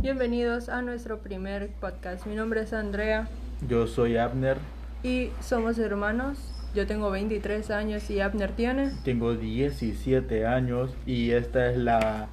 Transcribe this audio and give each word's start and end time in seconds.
Bienvenidos 0.00 0.70
a 0.70 0.80
nuestro 0.80 1.18
primer 1.18 1.68
podcast. 1.80 2.26
Mi 2.26 2.34
nombre 2.34 2.62
es 2.62 2.72
Andrea 2.72 3.28
Yo 3.68 3.86
soy 3.86 4.16
Abner, 4.16 4.56
y 5.02 5.28
somos 5.40 5.78
hermanos. 5.78 6.38
Yo 6.74 6.86
tengo 6.86 7.10
23 7.10 7.70
años 7.72 8.08
y 8.08 8.20
Abner 8.20 8.52
tiene. 8.52 8.90
tengo 9.04 9.34
17 9.34 10.46
años 10.46 10.94
y 11.04 11.32
esta 11.32 11.70
es 11.70 11.76
la, 11.76 12.28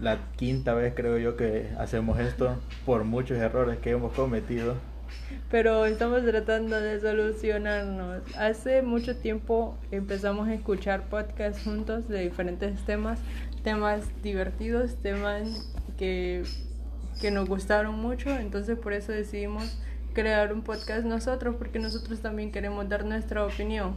la 0.00 0.18
quinta 0.36 0.74
vez 0.74 0.94
creo 0.94 1.18
yo 1.18 1.36
que 1.36 1.70
hacemos 1.76 2.20
esto 2.20 2.56
por 2.86 3.02
muchos 3.02 3.38
errores 3.38 3.78
que 3.78 3.90
hemos 3.90 4.12
cometido. 4.12 4.76
Pero 5.50 5.84
estamos 5.86 6.22
tratando 6.24 6.80
de 6.80 7.00
solucionarnos. 7.00 8.22
Hace 8.36 8.82
mucho 8.82 9.16
tiempo 9.16 9.76
empezamos 9.90 10.48
a 10.48 10.54
escuchar 10.54 11.08
podcasts 11.08 11.62
juntos 11.62 12.08
de 12.08 12.20
diferentes 12.20 12.84
temas, 12.84 13.18
temas 13.62 14.04
divertidos, 14.22 14.96
temas 14.96 15.72
que, 15.98 16.42
que 17.20 17.30
nos 17.30 17.48
gustaron 17.48 17.94
mucho. 17.96 18.30
Entonces 18.30 18.78
por 18.78 18.92
eso 18.92 19.12
decidimos 19.12 19.78
crear 20.12 20.52
un 20.52 20.62
podcast 20.62 21.04
nosotros, 21.04 21.56
porque 21.56 21.78
nosotros 21.78 22.20
también 22.20 22.52
queremos 22.52 22.88
dar 22.88 23.04
nuestra 23.04 23.44
opinión. 23.44 23.94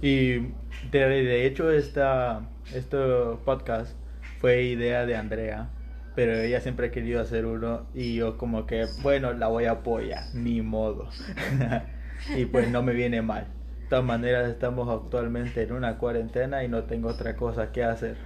Y 0.00 0.48
de, 0.90 0.98
de 0.98 1.46
hecho 1.46 1.70
esta, 1.70 2.48
este 2.74 2.98
podcast 3.44 3.96
fue 4.40 4.64
idea 4.64 5.06
de 5.06 5.16
Andrea, 5.16 5.70
pero 6.14 6.34
ella 6.34 6.60
siempre 6.60 6.88
ha 6.88 6.90
querido 6.90 7.20
hacer 7.20 7.46
uno 7.46 7.86
y 7.94 8.14
yo 8.14 8.36
como 8.36 8.66
que, 8.66 8.86
bueno, 9.02 9.32
la 9.32 9.48
voy 9.48 9.64
a 9.64 9.72
apoyar, 9.72 10.24
ni 10.34 10.60
modo. 10.62 11.08
y 12.36 12.44
pues 12.46 12.70
no 12.70 12.82
me 12.82 12.92
viene 12.92 13.22
mal. 13.22 13.46
De 13.82 13.88
todas 13.88 14.04
maneras 14.04 14.48
estamos 14.48 14.88
actualmente 14.88 15.62
en 15.62 15.72
una 15.72 15.98
cuarentena 15.98 16.64
y 16.64 16.68
no 16.68 16.84
tengo 16.84 17.08
otra 17.08 17.36
cosa 17.36 17.72
que 17.72 17.84
hacer. 17.84 18.16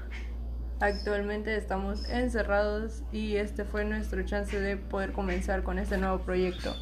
Actualmente 0.81 1.57
estamos 1.57 2.09
encerrados 2.09 3.03
y 3.13 3.37
este 3.37 3.65
fue 3.65 3.85
nuestro 3.85 4.23
chance 4.25 4.61
de 4.61 4.77
poder 4.77 5.13
comenzar 5.13 5.63
con 5.63 5.79
este 5.79 5.99
nuevo 5.99 6.21
proyecto. 6.21 6.75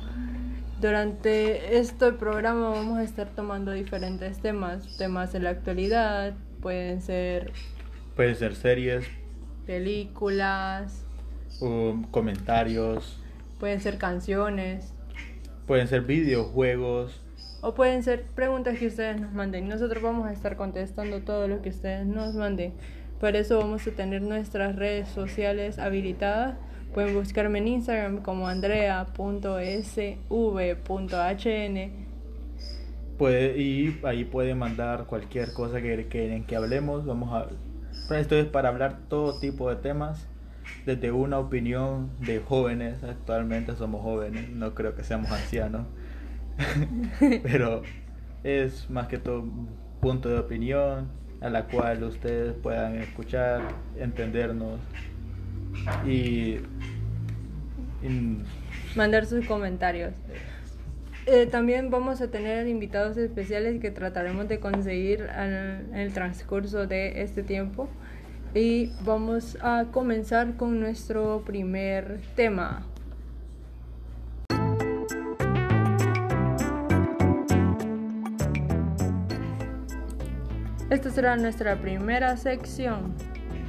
Durante 0.80 1.78
este 1.78 2.12
programa 2.12 2.70
vamos 2.70 2.98
a 2.98 3.02
estar 3.02 3.28
tomando 3.28 3.72
diferentes 3.72 4.40
temas, 4.40 4.96
temas 4.98 5.32
de 5.32 5.40
la 5.40 5.50
actualidad, 5.50 6.34
pueden 6.60 7.00
ser 7.00 7.52
Pueden 8.14 8.36
ser 8.36 8.54
series, 8.54 9.06
películas, 9.66 11.04
um, 11.60 12.04
comentarios, 12.04 13.18
pueden 13.58 13.80
ser 13.80 13.98
canciones 13.98 14.92
pueden 15.66 15.88
ser 15.88 16.02
videojuegos, 16.02 17.20
o 17.60 17.74
pueden 17.74 18.02
ser 18.02 18.22
preguntas 18.22 18.78
que 18.78 18.86
ustedes 18.86 19.20
nos 19.20 19.32
manden. 19.32 19.68
Nosotros 19.68 20.02
vamos 20.02 20.26
a 20.26 20.32
estar 20.32 20.56
contestando 20.56 21.22
todo 21.22 21.48
lo 21.48 21.62
que 21.62 21.70
ustedes 21.70 22.06
nos 22.06 22.34
manden. 22.34 22.74
Para 23.20 23.38
eso 23.38 23.58
vamos 23.58 23.86
a 23.86 23.90
tener 23.92 24.22
nuestras 24.22 24.76
redes 24.76 25.08
sociales 25.08 25.78
habilitadas. 25.78 26.56
Pueden 26.92 27.14
buscarme 27.14 27.58
en 27.58 27.68
Instagram 27.68 28.22
como 28.22 28.48
andrea.sv.hn 28.48 29.16
Puede, 33.18 33.58
y 33.58 33.98
ahí 34.04 34.24
pueden 34.24 34.58
mandar 34.58 35.06
cualquier 35.06 35.52
cosa 35.54 35.80
que 35.80 36.06
quieren 36.08 36.44
que 36.44 36.56
hablemos. 36.56 37.06
Vamos 37.06 37.32
a, 37.32 38.14
esto 38.14 38.34
es 38.34 38.44
para 38.46 38.68
hablar 38.68 38.98
todo 39.08 39.38
tipo 39.40 39.70
de 39.70 39.76
temas, 39.76 40.28
desde 40.84 41.12
una 41.12 41.38
opinión 41.38 42.10
de 42.20 42.40
jóvenes. 42.40 43.02
Actualmente 43.02 43.74
somos 43.76 44.02
jóvenes, 44.02 44.50
no 44.50 44.74
creo 44.74 44.94
que 44.94 45.02
seamos 45.02 45.30
ancianos, 45.30 45.86
pero 47.42 47.82
es 48.44 48.90
más 48.90 49.08
que 49.08 49.16
todo 49.16 49.40
un 49.40 49.70
punto 50.00 50.28
de 50.28 50.38
opinión 50.38 51.08
a 51.40 51.50
la 51.50 51.64
cual 51.64 52.02
ustedes 52.04 52.54
puedan 52.54 52.96
escuchar, 52.96 53.62
entendernos 53.98 54.80
y, 56.06 56.58
mandar 58.94 59.26
sus 59.26 59.46
comentarios. 59.46 60.14
Eh, 61.26 61.46
también 61.46 61.90
vamos 61.90 62.20
a 62.20 62.30
tener 62.30 62.68
invitados 62.68 63.16
especiales 63.16 63.80
que 63.80 63.90
trataremos 63.90 64.48
de 64.48 64.60
conseguir 64.60 65.28
en 65.36 65.94
el 65.94 66.12
transcurso 66.12 66.86
de 66.86 67.22
este 67.22 67.42
tiempo. 67.42 67.88
Y 68.54 68.92
vamos 69.04 69.58
a 69.60 69.86
comenzar 69.90 70.56
con 70.56 70.80
nuestro 70.80 71.42
primer 71.44 72.20
tema. 72.36 72.86
Esta 80.96 81.10
será 81.10 81.36
nuestra 81.36 81.76
primera 81.76 82.38
sección, 82.38 83.12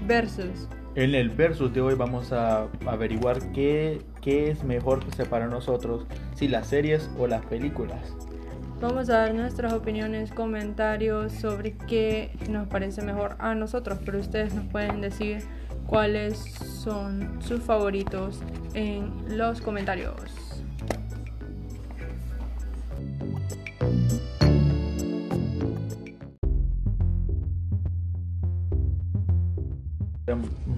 versus. 0.08 0.70
En 0.96 1.14
el 1.14 1.28
versus 1.30 1.74
de 1.74 1.82
hoy 1.82 1.94
vamos 1.94 2.32
a 2.32 2.70
averiguar 2.86 3.52
qué, 3.52 4.02
qué 4.22 4.50
es 4.50 4.64
mejor 4.64 5.04
para 5.30 5.48
nosotros, 5.48 6.06
si 6.36 6.48
las 6.48 6.68
series 6.68 7.10
o 7.20 7.28
las 7.28 7.46
películas. 7.48 8.16
Vamos 8.80 9.10
a 9.10 9.18
dar 9.18 9.34
nuestras 9.34 9.74
opiniones, 9.74 10.32
comentarios 10.32 11.34
sobre 11.34 11.74
qué 11.76 12.32
nos 12.50 12.66
parece 12.70 13.02
mejor 13.02 13.36
a 13.40 13.54
nosotros, 13.56 14.00
pero 14.06 14.20
ustedes 14.20 14.54
nos 14.54 14.64
pueden 14.68 15.02
decir 15.02 15.44
cuáles 15.86 16.38
son 16.38 17.42
sus 17.42 17.62
favoritos 17.62 18.42
en 18.74 19.38
los 19.38 19.60
comentarios. 19.60 20.47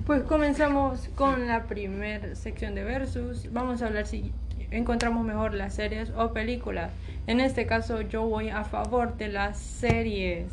Pues 0.09 0.23
comenzamos 0.23 1.07
con 1.13 1.45
la 1.45 1.65
primera 1.67 2.33
sección 2.33 2.73
de 2.73 2.83
versus. 2.83 3.47
Vamos 3.53 3.83
a 3.83 3.85
hablar 3.85 4.07
si 4.07 4.31
encontramos 4.71 5.23
mejor 5.23 5.53
las 5.53 5.75
series 5.75 6.09
o 6.17 6.33
películas. 6.33 6.89
En 7.27 7.39
este 7.39 7.67
caso 7.67 8.01
yo 8.01 8.23
voy 8.23 8.49
a 8.49 8.63
favor 8.63 9.17
de 9.17 9.27
las 9.27 9.59
series. 9.59 10.47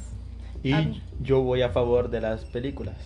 Y 0.62 0.74
Ah. 0.74 0.84
yo 1.22 1.40
voy 1.40 1.62
a 1.62 1.70
favor 1.70 2.10
de 2.10 2.20
las 2.20 2.44
películas. 2.44 2.96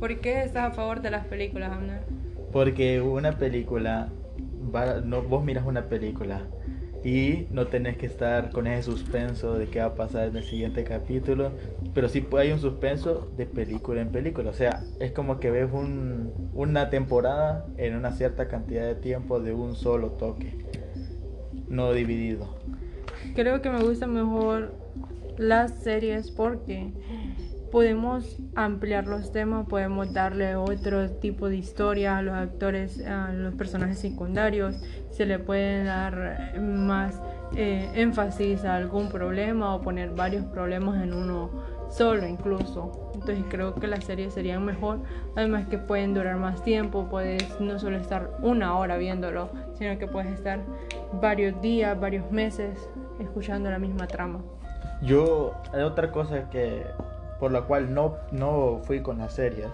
¿Por 0.00 0.18
qué 0.18 0.42
estás 0.42 0.72
a 0.72 0.74
favor 0.74 1.00
de 1.00 1.12
las 1.12 1.26
películas, 1.26 1.70
Abner? 1.70 2.00
Porque 2.52 3.00
una 3.00 3.38
película, 3.38 4.08
va- 4.74 5.00
no, 5.00 5.22
vos 5.22 5.44
miras 5.44 5.64
una 5.64 5.84
película 5.84 6.40
y 7.04 7.46
no 7.50 7.66
tenés 7.66 7.98
que 7.98 8.06
estar 8.06 8.50
con 8.50 8.66
ese 8.66 8.84
suspenso 8.84 9.54
de 9.58 9.66
qué 9.68 9.80
va 9.80 9.86
a 9.86 9.94
pasar 9.94 10.26
en 10.28 10.36
el 10.36 10.42
siguiente 10.42 10.84
capítulo, 10.84 11.52
pero 11.92 12.08
sí 12.08 12.26
hay 12.38 12.50
un 12.50 12.58
suspenso 12.60 13.28
de 13.36 13.44
película 13.44 14.00
en 14.00 14.08
película, 14.08 14.48
o 14.50 14.54
sea, 14.54 14.84
es 15.00 15.12
como 15.12 15.38
que 15.38 15.50
ves 15.50 15.70
un- 15.70 16.32
una 16.54 16.88
temporada 16.88 17.66
en 17.76 17.94
una 17.94 18.10
cierta 18.12 18.48
cantidad 18.48 18.86
de 18.86 18.94
tiempo 18.94 19.38
de 19.38 19.52
un 19.52 19.76
solo 19.76 20.12
toque, 20.12 20.56
no 21.68 21.92
dividido. 21.92 22.48
Creo 23.34 23.60
que 23.60 23.68
me 23.70 23.82
gustan 23.82 24.12
mejor 24.14 24.72
las 25.36 25.72
series 25.82 26.30
porque 26.30 26.90
podemos 27.74 28.38
ampliar 28.54 29.08
los 29.08 29.32
temas, 29.32 29.66
podemos 29.66 30.12
darle 30.12 30.54
otro 30.54 31.10
tipo 31.10 31.48
de 31.48 31.56
historia 31.56 32.18
a 32.18 32.22
los 32.22 32.32
actores, 32.32 33.04
a 33.04 33.32
los 33.32 33.52
personajes 33.54 33.98
secundarios, 33.98 34.76
se 35.10 35.26
le 35.26 35.40
puede 35.40 35.82
dar 35.82 36.56
más 36.60 37.20
eh, 37.56 37.90
énfasis 37.96 38.64
a 38.64 38.76
algún 38.76 39.08
problema 39.08 39.74
o 39.74 39.80
poner 39.80 40.10
varios 40.10 40.44
problemas 40.44 41.02
en 41.02 41.14
uno 41.14 41.50
solo 41.90 42.24
incluso. 42.28 43.10
Entonces 43.12 43.44
creo 43.48 43.74
que 43.74 43.88
las 43.88 44.04
series 44.04 44.34
serían 44.34 44.64
mejor, 44.64 45.00
además 45.34 45.66
que 45.66 45.78
pueden 45.78 46.14
durar 46.14 46.36
más 46.36 46.62
tiempo, 46.62 47.08
puedes 47.10 47.60
no 47.60 47.80
solo 47.80 47.96
estar 47.96 48.36
una 48.40 48.78
hora 48.78 48.98
viéndolo, 48.98 49.50
sino 49.76 49.98
que 49.98 50.06
puedes 50.06 50.30
estar 50.32 50.60
varios 51.20 51.60
días, 51.60 51.98
varios 51.98 52.30
meses 52.30 52.88
escuchando 53.18 53.68
la 53.68 53.80
misma 53.80 54.06
trama. 54.06 54.44
Yo, 55.02 55.54
hay 55.72 55.82
otra 55.82 56.12
cosa 56.12 56.48
que 56.50 56.86
por 57.44 57.52
la 57.52 57.60
cual 57.60 57.92
no, 57.92 58.16
no 58.32 58.80
fui 58.84 59.02
con 59.02 59.18
las 59.18 59.34
series 59.34 59.68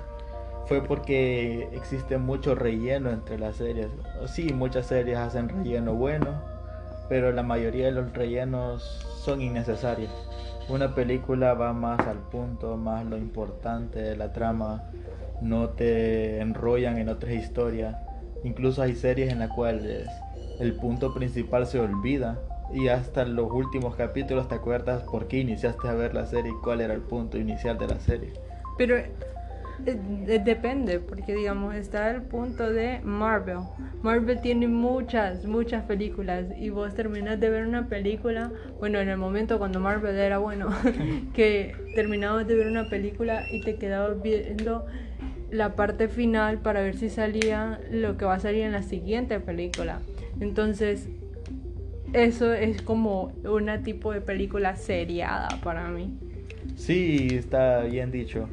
fue 0.67 0.83
porque 0.83 1.69
existe 1.71 2.19
mucho 2.19 2.57
relleno 2.57 3.11
entre 3.11 3.39
las 3.39 3.55
series. 3.59 3.87
Sí, 4.27 4.53
muchas 4.53 4.87
series 4.87 5.19
hacen 5.19 5.49
relleno 5.49 5.95
bueno, 5.95 6.43
pero 7.09 7.31
la 7.31 7.45
mayoría 7.45 7.87
de 7.87 7.93
los 7.93 8.13
rellenos 8.13 8.83
son 9.23 9.41
innecesarios. 9.41 10.11
Una 10.69 10.97
película 10.97 11.55
va 11.55 11.73
más 11.73 12.01
al 12.09 12.19
punto, 12.19 12.77
más 12.77 13.07
lo 13.07 13.17
importante 13.17 14.03
de 14.03 14.17
la 14.17 14.33
trama, 14.33 14.83
no 15.41 15.69
te 15.69 16.41
enrollan 16.41 16.99
en 16.99 17.09
otras 17.09 17.35
historias. 17.35 17.97
Incluso 18.43 18.83
hay 18.83 18.97
series 18.97 19.31
en 19.31 19.39
las 19.39 19.51
cuales 19.51 20.09
el 20.59 20.75
punto 20.75 21.15
principal 21.15 21.69
se 21.69 21.79
olvida 21.79 22.37
y 22.73 22.89
hasta 22.89 23.25
los 23.25 23.51
últimos 23.51 23.97
capítulos 23.97 24.49
te 24.49 24.55
acuerdas 24.55 25.03
por 25.05 25.27
qué 25.29 25.39
iniciaste 25.39 25.89
a 25.89 25.95
ver 25.95 26.15
la 26.15 26.27
serie 26.27 26.53
y 26.53 26.63
cuál 26.63 26.81
era 26.81 26.95
el 26.95 27.01
punto 27.01 27.39
inicial 27.39 27.79
de 27.79 27.87
la 27.89 27.99
serie. 28.01 28.33
Pero 28.79 28.97
eh, 28.97 29.11
de- 29.79 30.39
depende, 30.39 31.01
porque 31.01 31.35
digamos, 31.35 31.75
está 31.75 32.11
el 32.11 32.23
punto 32.23 32.71
de 32.71 33.01
Marvel. 33.03 33.59
Marvel 34.03 34.41
tiene 34.41 34.69
muchas, 34.69 35.45
muchas 35.47 35.85
películas 35.85 36.47
y 36.57 36.71
vos 36.71 36.95
terminás 36.95 37.41
de 37.41 37.51
ver 37.51 37.67
una 37.67 37.89
película, 37.89 38.51
bueno, 38.79 38.99
en 39.01 39.09
el 39.09 39.17
momento 39.19 39.59
cuando 39.59 39.81
Marvel 39.81 40.17
era 40.17 40.39
bueno, 40.39 40.69
que 41.35 41.75
terminabas 41.95 42.47
de 42.47 42.55
ver 42.55 42.67
una 42.69 42.89
película 42.89 43.47
y 43.51 43.59
te 43.59 43.77
quedabas 43.77 44.23
viendo 44.23 44.87
la 45.51 45.75
parte 45.75 46.09
final 46.09 46.59
para 46.59 46.81
ver 46.81 46.97
si 46.97 47.11
salía 47.11 47.81
lo 47.91 48.17
que 48.17 48.25
va 48.25 48.35
a 48.35 48.41
salir 48.41 48.63
en 48.63 48.73
la 48.73 48.83
siguiente 48.83 49.41
película. 49.41 50.01
Entonces, 50.41 51.09
eso 52.13 52.53
es 52.53 52.83
como 52.83 53.33
una 53.45 53.83
tipo 53.83 54.13
de 54.13 54.21
película 54.21 54.77
seriada 54.77 55.49
para 55.63 55.89
mí. 55.89 56.19
Sí, 56.77 57.29
está 57.33 57.83
bien 57.83 58.11
dicho. 58.11 58.49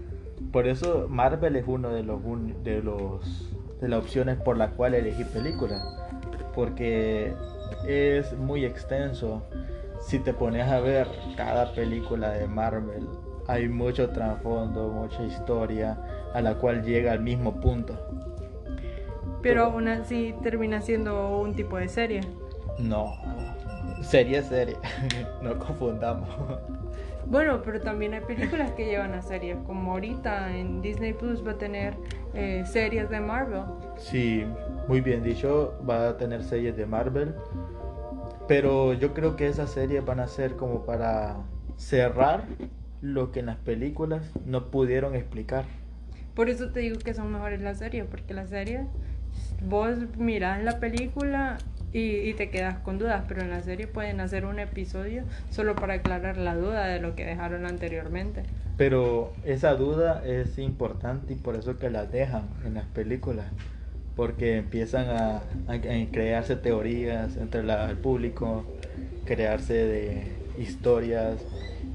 Por 0.52 0.68
eso 0.68 1.08
Marvel 1.10 1.56
es 1.56 1.66
uno 1.68 1.90
de 1.90 2.04
los 2.04 2.22
de 2.64 2.82
los 2.82 3.56
de 3.82 3.88
las 3.88 4.00
opciones 4.00 4.38
por 4.38 4.58
la 4.58 4.72
cual 4.72 4.96
elegí 4.96 5.24
película, 5.24 5.82
porque 6.54 7.34
es 7.88 8.34
muy 8.38 8.66
extenso. 8.66 9.44
Si 10.00 10.20
te 10.20 10.34
pones 10.34 10.68
a 10.68 10.80
ver 10.80 11.08
cada 11.36 11.74
película 11.74 12.32
de 12.32 12.48
Marvel, 12.48 13.08
hay 13.48 13.68
mucho 13.68 14.10
trasfondo, 14.10 14.90
mucha 14.90 15.24
historia 15.24 15.98
a 16.34 16.42
la 16.42 16.56
cual 16.56 16.84
llega 16.84 17.12
al 17.12 17.22
mismo 17.22 17.60
punto. 17.60 17.98
Pero 19.42 19.66
aún 19.66 19.88
así 19.88 20.36
termina 20.44 20.82
siendo 20.82 21.40
un 21.40 21.56
tipo 21.56 21.78
de 21.78 21.88
serie. 21.88 22.22
No, 22.80 23.18
serie 24.02 24.42
serie, 24.44 24.78
no 25.42 25.58
confundamos. 25.58 26.30
Bueno, 27.26 27.62
pero 27.62 27.82
también 27.82 28.14
hay 28.14 28.22
películas 28.22 28.72
que 28.72 28.86
llevan 28.86 29.14
a 29.14 29.22
series, 29.22 29.58
como 29.66 29.92
ahorita 29.92 30.56
en 30.56 30.82
Disney 30.82 31.14
Plus 31.14 31.46
va 31.46 31.52
a 31.52 31.58
tener 31.58 31.96
eh, 32.34 32.64
series 32.66 33.10
de 33.10 33.20
Marvel. 33.20 33.64
Sí, 33.98 34.46
muy 34.88 35.02
bien 35.02 35.24
dicho, 35.24 35.74
va 35.88 36.10
a 36.10 36.18
tener 36.18 36.44
series 36.44 36.78
de 36.78 36.86
Marvel, 36.86 37.36
pero 38.48 38.94
yo 38.94 39.14
creo 39.14 39.36
que 39.36 39.48
esas 39.48 39.72
series 39.72 40.06
van 40.06 40.22
a 40.22 40.28
ser 40.28 40.56
como 40.56 40.86
para 40.86 41.36
cerrar 41.76 42.46
lo 43.02 43.32
que 43.32 43.42
en 43.42 43.48
las 43.48 43.58
películas 43.58 44.32
no 44.46 44.72
pudieron 44.72 45.14
explicar. 45.16 45.66
Por 46.34 46.50
eso 46.50 46.70
te 46.70 46.80
digo 46.80 46.98
que 47.00 47.14
son 47.14 47.32
mejores 47.32 47.62
las 47.62 47.80
series, 47.80 48.06
porque 48.06 48.34
las 48.34 48.50
series, 48.50 48.86
vos 49.68 49.98
mirás 50.18 50.64
la 50.64 50.80
película 50.80 51.58
y, 51.98 52.34
te 52.34 52.50
quedas 52.50 52.78
con 52.80 53.00
dudas, 53.00 53.24
pero 53.28 53.42
en 53.42 53.50
la 53.50 53.62
serie 53.62 53.88
pueden 53.88 54.20
hacer 54.20 54.46
un 54.46 54.60
episodio 54.60 55.24
solo 55.50 55.76
para 55.76 55.96
aclarar 55.96 56.38
la 56.38 56.56
duda 56.56 56.86
de 56.86 57.00
lo 57.00 57.16
que 57.16 57.26
dejaron 57.26 57.66
anteriormente. 57.66 58.44
Pero 58.78 59.34
esa 59.44 59.74
duda 59.76 60.24
es 60.26 60.60
importante 60.60 61.34
y 61.34 61.36
por 61.36 61.56
eso 61.56 61.80
que 61.80 61.90
la 61.90 62.06
dejan 62.06 62.44
en 62.66 62.76
las 62.76 62.86
películas, 62.86 63.48
porque 64.16 64.58
empiezan 64.58 65.08
a, 65.10 65.42
crearse 66.12 66.56
teorías 66.56 67.36
entre 67.38 67.62
el 67.62 67.98
público, 67.98 68.64
crearse 69.26 69.74
de 69.74 70.24
historias 70.60 71.44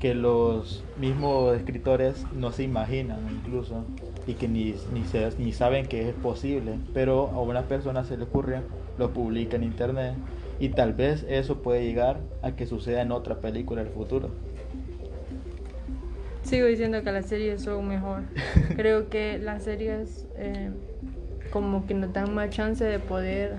que 0.00 0.14
los 0.14 0.84
mismos 0.98 1.56
escritores 1.56 2.26
no 2.32 2.50
se 2.50 2.64
imaginan 2.64 3.20
incluso 3.30 3.84
y 4.26 4.34
que 4.34 4.48
ni, 4.48 4.74
ni, 4.92 5.04
ni 5.38 5.52
saben 5.52 5.86
que 5.86 6.08
es 6.08 6.14
posible, 6.14 6.78
pero 6.92 7.28
a 7.28 7.40
una 7.40 7.62
persona 7.62 8.04
se 8.04 8.16
le 8.16 8.24
ocurre 8.24 8.62
lo 9.02 9.12
publica 9.12 9.56
en 9.56 9.64
internet 9.64 10.14
y 10.60 10.68
tal 10.68 10.92
vez 10.92 11.26
eso 11.28 11.60
puede 11.60 11.84
llegar 11.84 12.20
a 12.40 12.52
que 12.52 12.66
suceda 12.66 13.02
en 13.02 13.10
otra 13.10 13.40
película 13.40 13.80
en 13.82 13.88
el 13.88 13.92
futuro. 13.92 14.30
Sigo 16.44 16.66
diciendo 16.66 17.02
que 17.02 17.10
las 17.10 17.26
series 17.26 17.62
son 17.62 17.88
mejor. 17.88 18.22
Creo 18.76 19.08
que 19.08 19.38
las 19.38 19.64
series 19.64 20.26
eh, 20.36 20.70
como 21.50 21.86
que 21.86 21.94
nos 21.94 22.12
dan 22.12 22.34
más 22.34 22.50
chance 22.50 22.84
de 22.84 22.98
poder 22.98 23.56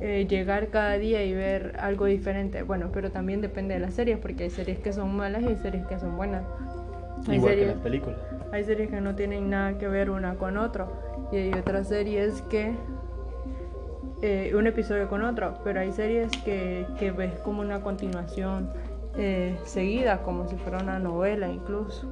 eh, 0.00 0.26
llegar 0.28 0.68
cada 0.68 0.96
día 0.96 1.22
y 1.24 1.34
ver 1.34 1.76
algo 1.80 2.06
diferente. 2.06 2.62
Bueno, 2.62 2.90
pero 2.92 3.10
también 3.10 3.40
depende 3.40 3.74
de 3.74 3.80
las 3.80 3.94
series, 3.94 4.18
porque 4.18 4.44
hay 4.44 4.50
series 4.50 4.78
que 4.78 4.92
son 4.92 5.14
malas 5.16 5.42
y 5.42 5.46
hay 5.46 5.56
series 5.56 5.86
que 5.86 5.98
son 5.98 6.16
buenas. 6.16 6.44
Hay 7.26 7.36
Igual 7.36 7.52
series, 7.52 7.68
que 7.68 7.74
las 7.74 7.82
películas. 7.82 8.18
Hay 8.52 8.64
series 8.64 8.88
que 8.88 9.00
no 9.00 9.14
tienen 9.14 9.50
nada 9.50 9.76
que 9.76 9.86
ver 9.86 10.10
una 10.10 10.34
con 10.36 10.56
otra. 10.56 10.86
Y 11.30 11.36
hay 11.36 11.52
otras 11.52 11.88
series 11.88 12.40
que 12.42 12.72
eh, 14.20 14.52
un 14.54 14.66
episodio 14.66 15.08
con 15.08 15.22
otro, 15.22 15.54
pero 15.62 15.80
hay 15.80 15.92
series 15.92 16.32
que, 16.38 16.86
que 16.98 17.12
ves 17.12 17.38
como 17.40 17.60
una 17.60 17.80
continuación 17.80 18.70
eh, 19.16 19.56
seguida, 19.64 20.22
como 20.22 20.48
si 20.48 20.56
fuera 20.56 20.78
una 20.78 20.98
novela 20.98 21.48
incluso. 21.48 22.08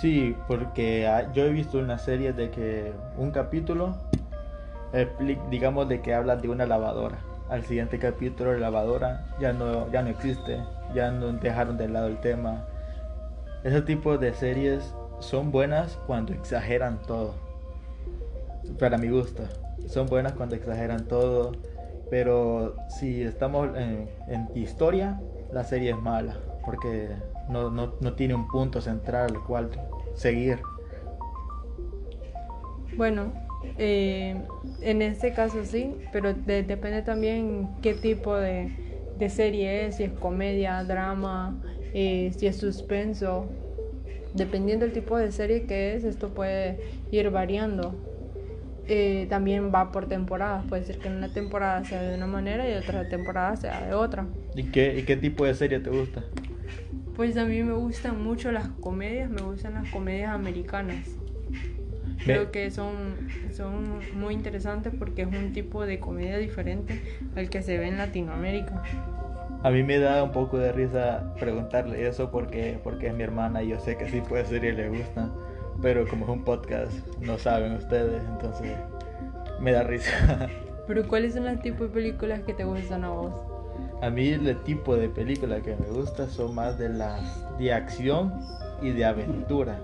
Sí, 0.00 0.36
porque 0.46 1.08
yo 1.32 1.44
he 1.44 1.50
visto 1.50 1.78
una 1.78 1.98
serie 1.98 2.32
de 2.32 2.50
que 2.50 2.92
un 3.16 3.30
capítulo, 3.30 3.96
digamos 5.50 5.88
de 5.88 6.00
que 6.00 6.14
habla 6.14 6.36
de 6.36 6.48
una 6.48 6.66
lavadora. 6.66 7.18
Al 7.48 7.64
siguiente 7.64 7.98
capítulo 7.98 8.52
la 8.52 8.60
lavadora 8.60 9.26
ya 9.38 9.52
no, 9.52 9.90
ya 9.90 10.02
no 10.02 10.08
existe, 10.08 10.60
ya 10.94 11.10
no 11.10 11.32
dejaron 11.32 11.76
de 11.76 11.88
lado 11.88 12.06
el 12.06 12.18
tema. 12.20 12.64
Ese 13.62 13.82
tipo 13.82 14.18
de 14.18 14.34
series 14.34 14.94
son 15.20 15.52
buenas 15.52 15.98
cuando 16.06 16.32
exageran 16.32 17.00
todo. 17.02 17.34
Para 18.78 18.98
mi 18.98 19.08
gusto 19.08 19.42
son 19.86 20.06
buenas 20.06 20.32
cuando 20.34 20.54
exageran 20.54 21.06
todo, 21.08 21.52
pero 22.10 22.76
si 22.88 23.22
estamos 23.22 23.70
en, 23.76 24.08
historia, 24.54 25.20
la 25.50 25.64
serie 25.64 25.90
es 25.92 25.98
mala, 25.98 26.36
porque 26.64 27.08
no, 27.48 27.70
no, 27.70 27.94
no, 28.00 28.12
tiene 28.14 28.34
un 28.34 28.48
punto 28.48 28.80
central 28.80 29.34
al 29.34 29.42
cual 29.44 29.70
seguir. 30.14 30.58
Bueno, 32.96 33.32
eh, 33.78 34.36
en 34.82 35.02
este 35.02 35.32
caso 35.32 35.64
sí, 35.64 35.94
pero 36.12 36.34
depende 36.34 37.00
también 37.02 37.68
qué 37.80 37.94
tipo 37.94 38.36
de, 38.36 38.70
de, 39.18 39.30
serie 39.30 39.86
es, 39.86 39.96
si 39.96 40.04
es 40.04 40.12
comedia, 40.12 40.84
drama, 40.84 41.62
eh, 41.94 42.30
si 42.36 42.46
es 42.46 42.56
suspenso. 42.56 43.46
Dependiendo 44.34 44.84
del 44.84 44.94
tipo 44.94 45.16
de 45.16 45.32
serie 45.32 45.64
que 45.64 45.94
es, 45.94 46.04
esto 46.04 46.28
puede 46.28 46.78
ir 47.10 47.30
variando. 47.30 48.11
Eh, 48.94 49.26
también 49.30 49.72
va 49.74 49.90
por 49.90 50.06
temporadas. 50.06 50.66
Puede 50.68 50.84
ser 50.84 50.98
que 50.98 51.08
en 51.08 51.16
una 51.16 51.28
temporada 51.28 51.82
sea 51.82 52.02
de 52.02 52.14
una 52.14 52.26
manera 52.26 52.68
y 52.68 52.74
otra 52.74 53.08
temporada 53.08 53.56
sea 53.56 53.86
de 53.86 53.94
otra. 53.94 54.26
¿Y 54.54 54.64
qué, 54.64 54.98
¿Y 54.98 55.04
qué 55.04 55.16
tipo 55.16 55.46
de 55.46 55.54
serie 55.54 55.80
te 55.80 55.88
gusta? 55.88 56.22
Pues 57.16 57.38
a 57.38 57.46
mí 57.46 57.62
me 57.62 57.72
gustan 57.72 58.22
mucho 58.22 58.52
las 58.52 58.68
comedias, 58.68 59.30
me 59.30 59.40
gustan 59.40 59.72
las 59.72 59.90
comedias 59.90 60.34
americanas. 60.34 61.08
Creo 62.22 62.52
que 62.52 62.70
son, 62.70 63.16
son 63.56 64.00
muy 64.14 64.34
interesantes 64.34 64.92
porque 64.98 65.22
es 65.22 65.28
un 65.28 65.54
tipo 65.54 65.86
de 65.86 65.98
comedia 65.98 66.36
diferente 66.36 67.00
al 67.34 67.48
que 67.48 67.62
se 67.62 67.78
ve 67.78 67.88
en 67.88 67.96
Latinoamérica. 67.96 68.82
A 69.62 69.70
mí 69.70 69.82
me 69.82 69.98
da 70.00 70.22
un 70.22 70.32
poco 70.32 70.58
de 70.58 70.70
risa 70.70 71.32
preguntarle 71.40 72.06
eso 72.06 72.30
porque, 72.30 72.78
porque 72.84 73.06
es 73.06 73.14
mi 73.14 73.22
hermana 73.22 73.62
y 73.62 73.68
yo 73.68 73.80
sé 73.80 73.96
que 73.96 74.06
sí 74.10 74.20
puede 74.20 74.44
ser 74.44 74.64
y 74.64 74.72
le 74.72 74.90
gusta 74.90 75.30
pero 75.82 76.06
como 76.06 76.24
es 76.24 76.30
un 76.30 76.44
podcast, 76.44 76.92
no 77.20 77.36
saben 77.38 77.72
ustedes, 77.74 78.22
entonces 78.24 78.78
me 79.60 79.72
da 79.72 79.82
risa. 79.82 80.48
Pero 80.86 81.06
¿cuáles 81.06 81.34
son 81.34 81.44
los 81.44 81.60
tipos 81.60 81.80
de 81.80 81.88
películas 81.88 82.40
que 82.40 82.54
te 82.54 82.64
gustan 82.64 83.04
a 83.04 83.10
vos? 83.10 83.32
A 84.00 84.10
mí 84.10 84.28
el 84.28 84.56
tipo 84.62 84.96
de 84.96 85.08
películas 85.08 85.62
que 85.62 85.76
me 85.76 85.86
gusta 85.86 86.28
son 86.28 86.54
más 86.56 86.76
de 86.76 86.88
las 86.88 87.22
de 87.56 87.72
acción 87.72 88.32
y 88.82 88.90
de 88.90 89.04
aventura. 89.04 89.78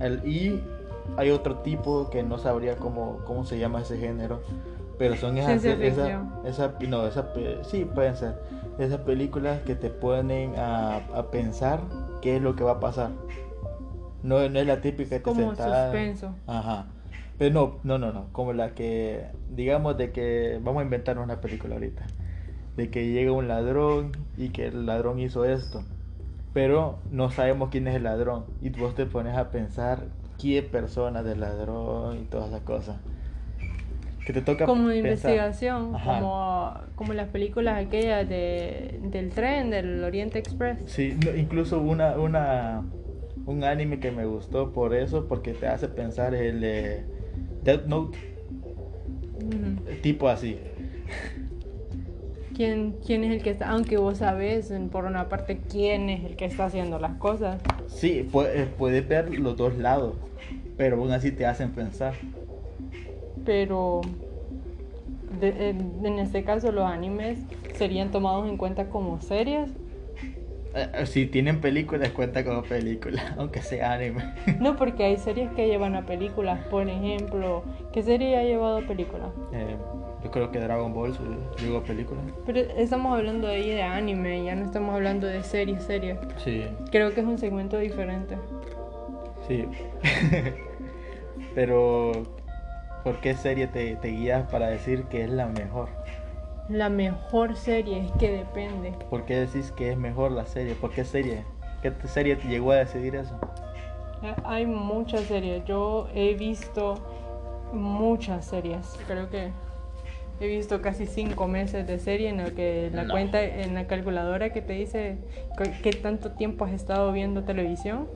El, 0.00 0.26
y 0.26 0.62
hay 1.16 1.30
otro 1.30 1.56
tipo 1.58 2.10
que 2.10 2.22
no 2.22 2.36
sabría 2.38 2.76
cómo, 2.76 3.20
cómo 3.24 3.46
se 3.46 3.58
llama 3.58 3.80
ese 3.80 3.96
género, 3.96 4.42
pero 4.98 5.16
son 5.16 5.38
esas, 5.38 5.64
esa, 5.64 6.22
esa, 6.44 6.74
no, 6.88 7.06
esa, 7.06 7.32
sí 7.62 7.86
pueden 7.86 8.16
ser 8.16 8.34
esas 8.78 9.00
películas 9.00 9.62
que 9.62 9.74
te 9.74 9.88
ponen 9.88 10.54
a, 10.56 10.96
a 11.14 11.30
pensar 11.30 11.80
qué 12.20 12.36
es 12.36 12.42
lo 12.42 12.54
que 12.54 12.64
va 12.64 12.72
a 12.72 12.80
pasar. 12.80 13.10
No, 14.22 14.48
no 14.48 14.58
es 14.58 14.66
la 14.66 14.80
típica 14.80 15.16
que 15.16 15.22
Como 15.22 15.54
suspenso. 15.54 16.34
Ajá. 16.46 16.86
Pero 17.38 17.54
no, 17.54 17.78
no, 17.82 17.98
no, 17.98 18.12
no. 18.12 18.26
Como 18.32 18.52
la 18.52 18.74
que, 18.74 19.26
digamos, 19.50 19.96
de 19.96 20.12
que 20.12 20.60
vamos 20.62 20.80
a 20.80 20.84
inventar 20.84 21.18
una 21.18 21.40
película 21.40 21.74
ahorita. 21.74 22.06
De 22.76 22.90
que 22.90 23.08
llega 23.08 23.32
un 23.32 23.48
ladrón 23.48 24.12
y 24.36 24.50
que 24.50 24.66
el 24.66 24.86
ladrón 24.86 25.18
hizo 25.18 25.44
esto. 25.44 25.82
Pero 26.52 26.98
no 27.10 27.30
sabemos 27.30 27.70
quién 27.70 27.88
es 27.88 27.96
el 27.96 28.04
ladrón. 28.04 28.44
Y 28.60 28.70
vos 28.70 28.94
te 28.94 29.06
pones 29.06 29.36
a 29.36 29.50
pensar 29.50 30.04
qué 30.40 30.62
persona 30.62 31.22
del 31.22 31.40
ladrón 31.40 32.18
y 32.18 32.24
todas 32.24 32.48
esas 32.48 32.62
cosas. 32.62 32.96
Que 34.24 34.32
te 34.32 34.40
toca 34.40 34.66
como 34.66 34.92
investigación, 34.92 35.92
como, 35.92 36.74
como 36.94 37.12
las 37.12 37.28
películas 37.28 37.84
aquellas 37.84 38.28
de, 38.28 39.00
del 39.02 39.30
tren, 39.30 39.70
del 39.70 40.04
Oriente 40.04 40.38
Express. 40.38 40.78
Sí, 40.86 41.18
incluso 41.36 41.80
una, 41.80 42.16
una 42.16 42.84
un 43.46 43.64
anime 43.64 43.98
que 43.98 44.10
me 44.10 44.24
gustó 44.26 44.72
por 44.72 44.94
eso, 44.94 45.26
porque 45.28 45.52
te 45.52 45.66
hace 45.66 45.88
pensar 45.88 46.34
el 46.34 46.60
de 46.60 47.04
Death 47.62 47.86
Note. 47.86 48.18
Tipo 50.02 50.28
así. 50.28 50.58
¿Quién, 52.54 52.96
¿Quién 53.04 53.24
es 53.24 53.32
el 53.32 53.42
que 53.42 53.50
está? 53.50 53.70
Aunque 53.70 53.96
vos 53.96 54.18
sabes, 54.18 54.72
por 54.90 55.04
una 55.04 55.28
parte, 55.28 55.60
quién 55.68 56.10
es 56.10 56.24
el 56.24 56.36
que 56.36 56.44
está 56.44 56.66
haciendo 56.66 56.98
las 56.98 57.16
cosas. 57.16 57.60
Sí, 57.88 58.28
puedes 58.30 58.68
puede 58.68 59.00
ver 59.00 59.38
los 59.38 59.56
dos 59.56 59.76
lados, 59.76 60.14
pero 60.76 60.96
aún 60.96 61.10
así 61.12 61.32
te 61.32 61.46
hacen 61.46 61.70
pensar. 61.70 62.14
Pero 63.44 64.02
en 65.40 66.18
este 66.18 66.44
caso 66.44 66.70
los 66.70 66.84
animes 66.84 67.38
serían 67.74 68.10
tomados 68.10 68.48
en 68.48 68.56
cuenta 68.56 68.88
como 68.90 69.20
series 69.20 69.70
Eh, 69.70 69.81
Si 71.04 71.26
tienen 71.26 71.60
películas, 71.60 72.10
cuenta 72.10 72.44
como 72.44 72.62
película, 72.62 73.34
aunque 73.38 73.60
sea 73.62 73.92
anime. 73.92 74.34
No, 74.58 74.76
porque 74.76 75.04
hay 75.04 75.16
series 75.18 75.50
que 75.52 75.66
llevan 75.66 75.94
a 75.94 76.06
películas. 76.06 76.58
Por 76.66 76.88
ejemplo, 76.88 77.62
¿qué 77.92 78.02
serie 78.02 78.36
ha 78.38 78.42
llevado 78.42 78.78
a 78.78 78.80
película? 78.82 79.30
Eh, 79.52 79.76
yo 80.24 80.30
creo 80.30 80.50
que 80.50 80.58
Dragon 80.60 80.94
Ball 80.94 81.12
llegó 81.60 81.78
a 81.78 81.84
película. 81.84 82.20
Pero 82.46 82.60
estamos 82.60 83.16
hablando 83.18 83.48
ahí 83.48 83.68
de 83.70 83.82
anime, 83.82 84.44
ya 84.44 84.54
no 84.54 84.64
estamos 84.64 84.94
hablando 84.94 85.26
de 85.26 85.42
series, 85.42 85.82
series. 85.82 86.16
Sí, 86.38 86.64
Creo 86.90 87.12
que 87.12 87.20
es 87.20 87.26
un 87.26 87.38
segmento 87.38 87.78
diferente. 87.78 88.36
sí. 89.46 89.66
Pero, 91.54 92.12
¿por 93.04 93.20
qué 93.20 93.34
serie 93.34 93.66
te, 93.66 93.96
te 93.96 94.08
guías 94.08 94.48
para 94.50 94.68
decir 94.68 95.04
que 95.04 95.22
es 95.24 95.30
la 95.30 95.46
mejor? 95.48 95.88
La 96.68 96.88
mejor 96.88 97.56
serie 97.56 98.06
es 98.06 98.12
que 98.12 98.30
depende. 98.30 98.92
¿Por 99.10 99.24
qué 99.24 99.36
decís 99.40 99.72
que 99.72 99.92
es 99.92 99.98
mejor 99.98 100.30
la 100.32 100.46
serie? 100.46 100.74
¿Por 100.74 100.90
qué 100.92 101.04
serie? 101.04 101.44
¿Qué 101.82 101.92
serie 102.06 102.36
te 102.36 102.48
llegó 102.48 102.70
a 102.72 102.76
decidir 102.76 103.16
eso? 103.16 103.34
Eh, 104.22 104.34
Hay 104.44 104.66
muchas 104.66 105.22
series. 105.22 105.64
Yo 105.64 106.08
he 106.14 106.34
visto 106.34 106.94
muchas 107.72 108.44
series. 108.46 108.96
Creo 109.06 109.28
que 109.28 109.50
he 110.40 110.46
visto 110.46 110.80
casi 110.80 111.06
cinco 111.06 111.48
meses 111.48 111.86
de 111.86 111.98
serie 111.98 112.28
en 112.28 112.40
el 112.40 112.54
que 112.54 112.90
la 112.92 113.04
No. 113.04 113.12
cuenta 113.12 113.42
en 113.42 113.74
la 113.74 113.86
calculadora 113.86 114.52
que 114.52 114.62
te 114.62 114.72
dice 114.74 115.18
qué 115.82 115.90
tanto 115.92 116.30
tiempo 116.32 116.64
has 116.64 116.72
estado 116.72 117.12
viendo 117.12 117.42
televisión. 117.42 118.08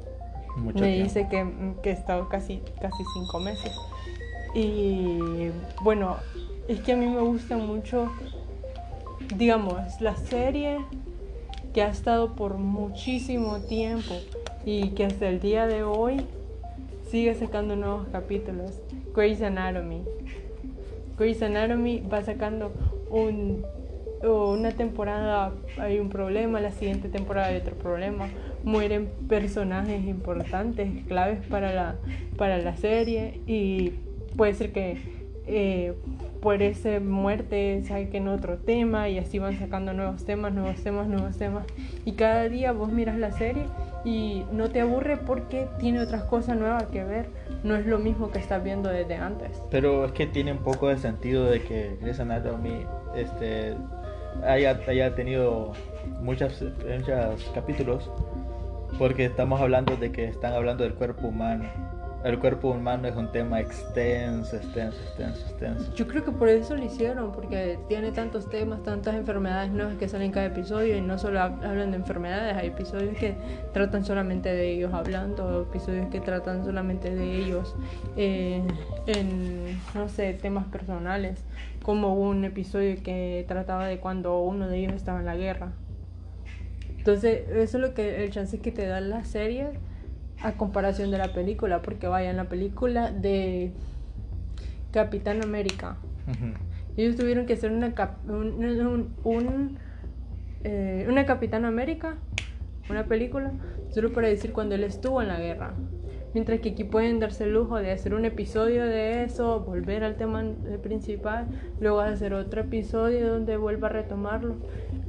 Mucho 0.56 0.78
me 0.84 0.92
tiempo. 0.92 1.02
dice 1.04 1.28
que, 1.28 1.74
que 1.82 1.90
he 1.90 1.92
estado 1.92 2.28
casi, 2.28 2.62
casi 2.80 3.02
cinco 3.14 3.40
meses. 3.40 3.76
Y 4.54 5.50
bueno, 5.82 6.16
es 6.68 6.80
que 6.80 6.92
a 6.92 6.96
mí 6.96 7.06
me 7.06 7.20
gusta 7.20 7.56
mucho, 7.56 8.10
digamos, 9.34 10.00
la 10.00 10.16
serie 10.16 10.78
que 11.74 11.82
ha 11.82 11.88
estado 11.88 12.34
por 12.34 12.58
muchísimo 12.58 13.58
tiempo 13.60 14.14
y 14.64 14.90
que 14.90 15.04
hasta 15.04 15.28
el 15.28 15.40
día 15.40 15.66
de 15.66 15.82
hoy 15.82 16.22
sigue 17.10 17.34
sacando 17.34 17.76
nuevos 17.76 18.08
capítulos. 18.10 18.80
Grey's 19.14 19.42
Anatomy. 19.42 20.02
Grey's 21.18 21.42
Anatomy 21.42 22.00
va 22.00 22.22
sacando 22.22 22.72
un, 23.10 23.64
una 24.22 24.70
temporada 24.72 25.52
hay 25.78 25.98
un 25.98 26.08
problema, 26.08 26.60
la 26.60 26.72
siguiente 26.72 27.08
temporada 27.08 27.48
hay 27.48 27.56
otro 27.56 27.76
problema. 27.76 28.28
Mueren 28.64 29.08
personajes 29.28 30.04
importantes, 30.06 31.04
claves 31.06 31.44
para 31.46 31.72
la, 31.72 31.96
para 32.36 32.58
la 32.58 32.76
serie 32.76 33.40
y 33.46 33.92
puede 34.36 34.54
ser 34.54 34.72
que 34.72 35.15
eh, 35.46 35.94
por 36.40 36.62
esa 36.62 37.00
muerte 37.00 37.82
saquen 37.86 38.28
otro 38.28 38.58
tema 38.58 39.08
y 39.08 39.18
así 39.18 39.38
van 39.38 39.58
sacando 39.58 39.92
nuevos 39.92 40.24
temas, 40.24 40.52
nuevos 40.52 40.82
temas, 40.82 41.06
nuevos 41.06 41.36
temas. 41.36 41.64
Y 42.04 42.12
cada 42.12 42.48
día 42.48 42.72
vos 42.72 42.90
miras 42.90 43.16
la 43.18 43.32
serie 43.32 43.64
y 44.04 44.44
no 44.52 44.70
te 44.70 44.80
aburre 44.80 45.16
porque 45.16 45.68
tiene 45.78 46.00
otras 46.00 46.24
cosas 46.24 46.56
nuevas 46.56 46.86
que 46.86 47.04
ver. 47.04 47.26
No 47.62 47.76
es 47.76 47.86
lo 47.86 47.98
mismo 47.98 48.30
que 48.30 48.38
estás 48.38 48.62
viendo 48.62 48.88
desde 48.88 49.16
antes. 49.16 49.62
Pero 49.70 50.04
es 50.04 50.12
que 50.12 50.26
tiene 50.26 50.52
un 50.52 50.58
poco 50.58 50.88
de 50.88 50.98
sentido 50.98 51.46
de 51.46 51.62
que 51.62 51.96
Grey's 52.00 52.20
Anatomy 52.20 52.84
este, 53.16 53.74
haya, 54.44 54.80
haya 54.86 55.14
tenido 55.14 55.72
muchas, 56.22 56.62
muchos 56.62 57.50
capítulos, 57.54 58.10
porque 58.98 59.24
estamos 59.24 59.60
hablando 59.60 59.96
de 59.96 60.12
que 60.12 60.24
están 60.24 60.52
hablando 60.52 60.84
del 60.84 60.94
cuerpo 60.94 61.28
humano. 61.28 61.64
El 62.26 62.40
cuerpo 62.40 62.70
humano 62.70 63.06
es 63.06 63.14
un 63.14 63.30
tema 63.30 63.60
extenso, 63.60 64.56
extenso, 64.56 64.98
extenso, 65.00 65.46
extenso. 65.48 65.94
Yo 65.94 66.08
creo 66.08 66.24
que 66.24 66.32
por 66.32 66.48
eso 66.48 66.74
lo 66.74 66.84
hicieron, 66.84 67.30
porque 67.30 67.78
tiene 67.88 68.10
tantos 68.10 68.50
temas, 68.50 68.82
tantas 68.82 69.14
enfermedades 69.14 69.70
nuevas 69.70 69.94
que 69.94 70.08
salen 70.08 70.32
cada 70.32 70.46
episodio 70.46 70.96
y 70.96 71.00
no 71.00 71.18
solo 71.18 71.38
hab- 71.38 71.64
hablan 71.64 71.92
de 71.92 71.98
enfermedades, 71.98 72.56
hay 72.56 72.66
episodios 72.66 73.16
que 73.16 73.36
tratan 73.72 74.04
solamente 74.04 74.48
de 74.48 74.72
ellos 74.72 74.92
hablando, 74.92 75.62
episodios 75.62 76.08
que 76.08 76.18
tratan 76.18 76.64
solamente 76.64 77.14
de 77.14 77.36
ellos 77.44 77.76
eh, 78.16 78.60
en, 79.06 79.80
no 79.94 80.08
sé, 80.08 80.32
temas 80.32 80.66
personales, 80.66 81.44
como 81.84 82.14
un 82.16 82.44
episodio 82.44 83.00
que 83.04 83.44
trataba 83.46 83.86
de 83.86 83.98
cuando 83.98 84.40
uno 84.40 84.66
de 84.66 84.78
ellos 84.78 84.94
estaba 84.94 85.20
en 85.20 85.26
la 85.26 85.36
guerra. 85.36 85.70
Entonces, 86.98 87.42
eso 87.50 87.76
es 87.78 87.82
lo 87.84 87.94
que 87.94 88.24
el 88.24 88.32
chance 88.32 88.58
que 88.58 88.72
te 88.72 88.84
da 88.88 89.00
la 89.00 89.24
serie 89.24 89.68
a 90.42 90.52
comparación 90.52 91.10
de 91.10 91.18
la 91.18 91.28
película, 91.32 91.82
porque 91.82 92.06
vaya, 92.06 92.30
en 92.30 92.36
la 92.36 92.44
película 92.44 93.10
de 93.10 93.72
Capitán 94.92 95.42
América, 95.42 95.96
ellos 96.96 97.16
tuvieron 97.16 97.46
que 97.46 97.54
hacer 97.54 97.70
una, 97.72 97.94
cap- 97.94 98.18
un, 98.28 98.52
un- 98.64 99.14
un, 99.24 99.78
eh, 100.64 101.06
una 101.08 101.26
Capitán 101.26 101.64
América, 101.64 102.16
una 102.88 103.04
película, 103.06 103.52
solo 103.90 104.12
para 104.12 104.28
decir 104.28 104.52
cuando 104.52 104.74
él 104.74 104.84
estuvo 104.84 105.20
en 105.22 105.28
la 105.28 105.38
guerra. 105.38 105.74
Mientras 106.34 106.60
que 106.60 106.70
aquí 106.70 106.84
pueden 106.84 107.18
darse 107.18 107.44
el 107.44 107.54
lujo 107.54 107.76
de 107.76 107.92
hacer 107.92 108.12
un 108.12 108.24
episodio 108.26 108.84
de 108.84 109.24
eso, 109.24 109.60
volver 109.60 110.04
al 110.04 110.16
tema 110.16 110.44
principal, 110.82 111.46
luego 111.80 112.00
hacer 112.00 112.34
otro 112.34 112.60
episodio 112.60 113.28
donde 113.30 113.56
vuelva 113.56 113.88
a 113.88 113.90
retomarlo, 113.90 114.56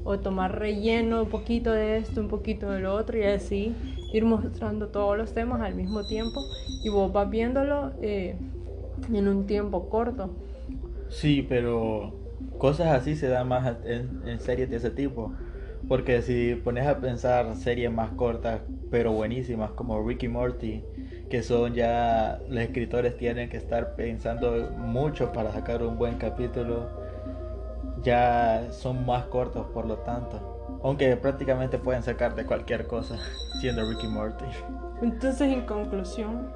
o 0.06 0.20
tomar 0.20 0.58
relleno 0.58 1.24
un 1.24 1.30
poquito 1.30 1.74
de 1.74 1.98
esto, 1.98 2.22
un 2.22 2.30
poquito 2.30 2.72
de 2.72 2.80
lo 2.80 2.94
otro, 2.94 3.18
y 3.18 3.24
así 3.24 3.76
ir 4.14 4.26
mostrando 4.26 4.88
todos 4.88 5.18
los 5.18 5.34
temas 5.34 5.62
al 5.62 5.76
mismo 5.76 6.04
tiempo, 6.04 6.46
y 6.84 6.90
vos 6.90 7.12
vas 7.12 7.30
viéndolo 7.30 7.92
eh, 8.02 8.36
en 9.14 9.28
un 9.28 9.46
tiempo 9.46 9.90
corto. 9.90 10.30
Sí, 11.10 11.46
pero 11.48 12.14
cosas 12.58 12.88
así 12.88 13.16
se 13.16 13.28
dan 13.28 13.48
más 13.48 13.78
en, 13.86 14.22
en 14.28 14.40
series 14.40 14.70
de 14.70 14.78
ese 14.78 14.90
tipo. 14.90 15.32
Porque 15.88 16.22
si 16.22 16.56
pones 16.56 16.86
a 16.86 17.00
pensar 17.00 17.56
series 17.56 17.92
más 17.92 18.12
cortas, 18.12 18.62
pero 18.92 19.14
buenísimas, 19.14 19.72
como 19.72 20.06
Ricky 20.06 20.28
Morty, 20.28 20.82
que 21.30 21.44
son 21.44 21.74
ya, 21.74 22.42
los 22.50 22.60
escritores 22.60 23.18
tienen 23.18 23.50
que 23.50 23.58
estar 23.58 23.96
pensando 23.96 24.70
mucho 24.78 25.32
para 25.32 25.52
sacar 25.52 25.84
un 25.84 25.98
buen 25.98 26.18
capítulo, 26.18 26.90
ya 28.04 28.68
son 28.72 29.06
más 29.06 29.26
cortos 29.26 29.66
por 29.68 29.86
lo 29.86 29.98
tanto. 29.98 30.57
Aunque 30.84 31.16
prácticamente 31.18 31.78
pueden 31.78 32.04
sacar 32.04 32.36
de 32.36 32.46
cualquier 32.46 32.88
cosa, 32.88 33.18
siendo 33.60 33.88
Ricky 33.90 34.08
Morty. 34.08 34.46
Entonces, 35.02 35.52
en 35.52 35.66
conclusión, 35.66 36.50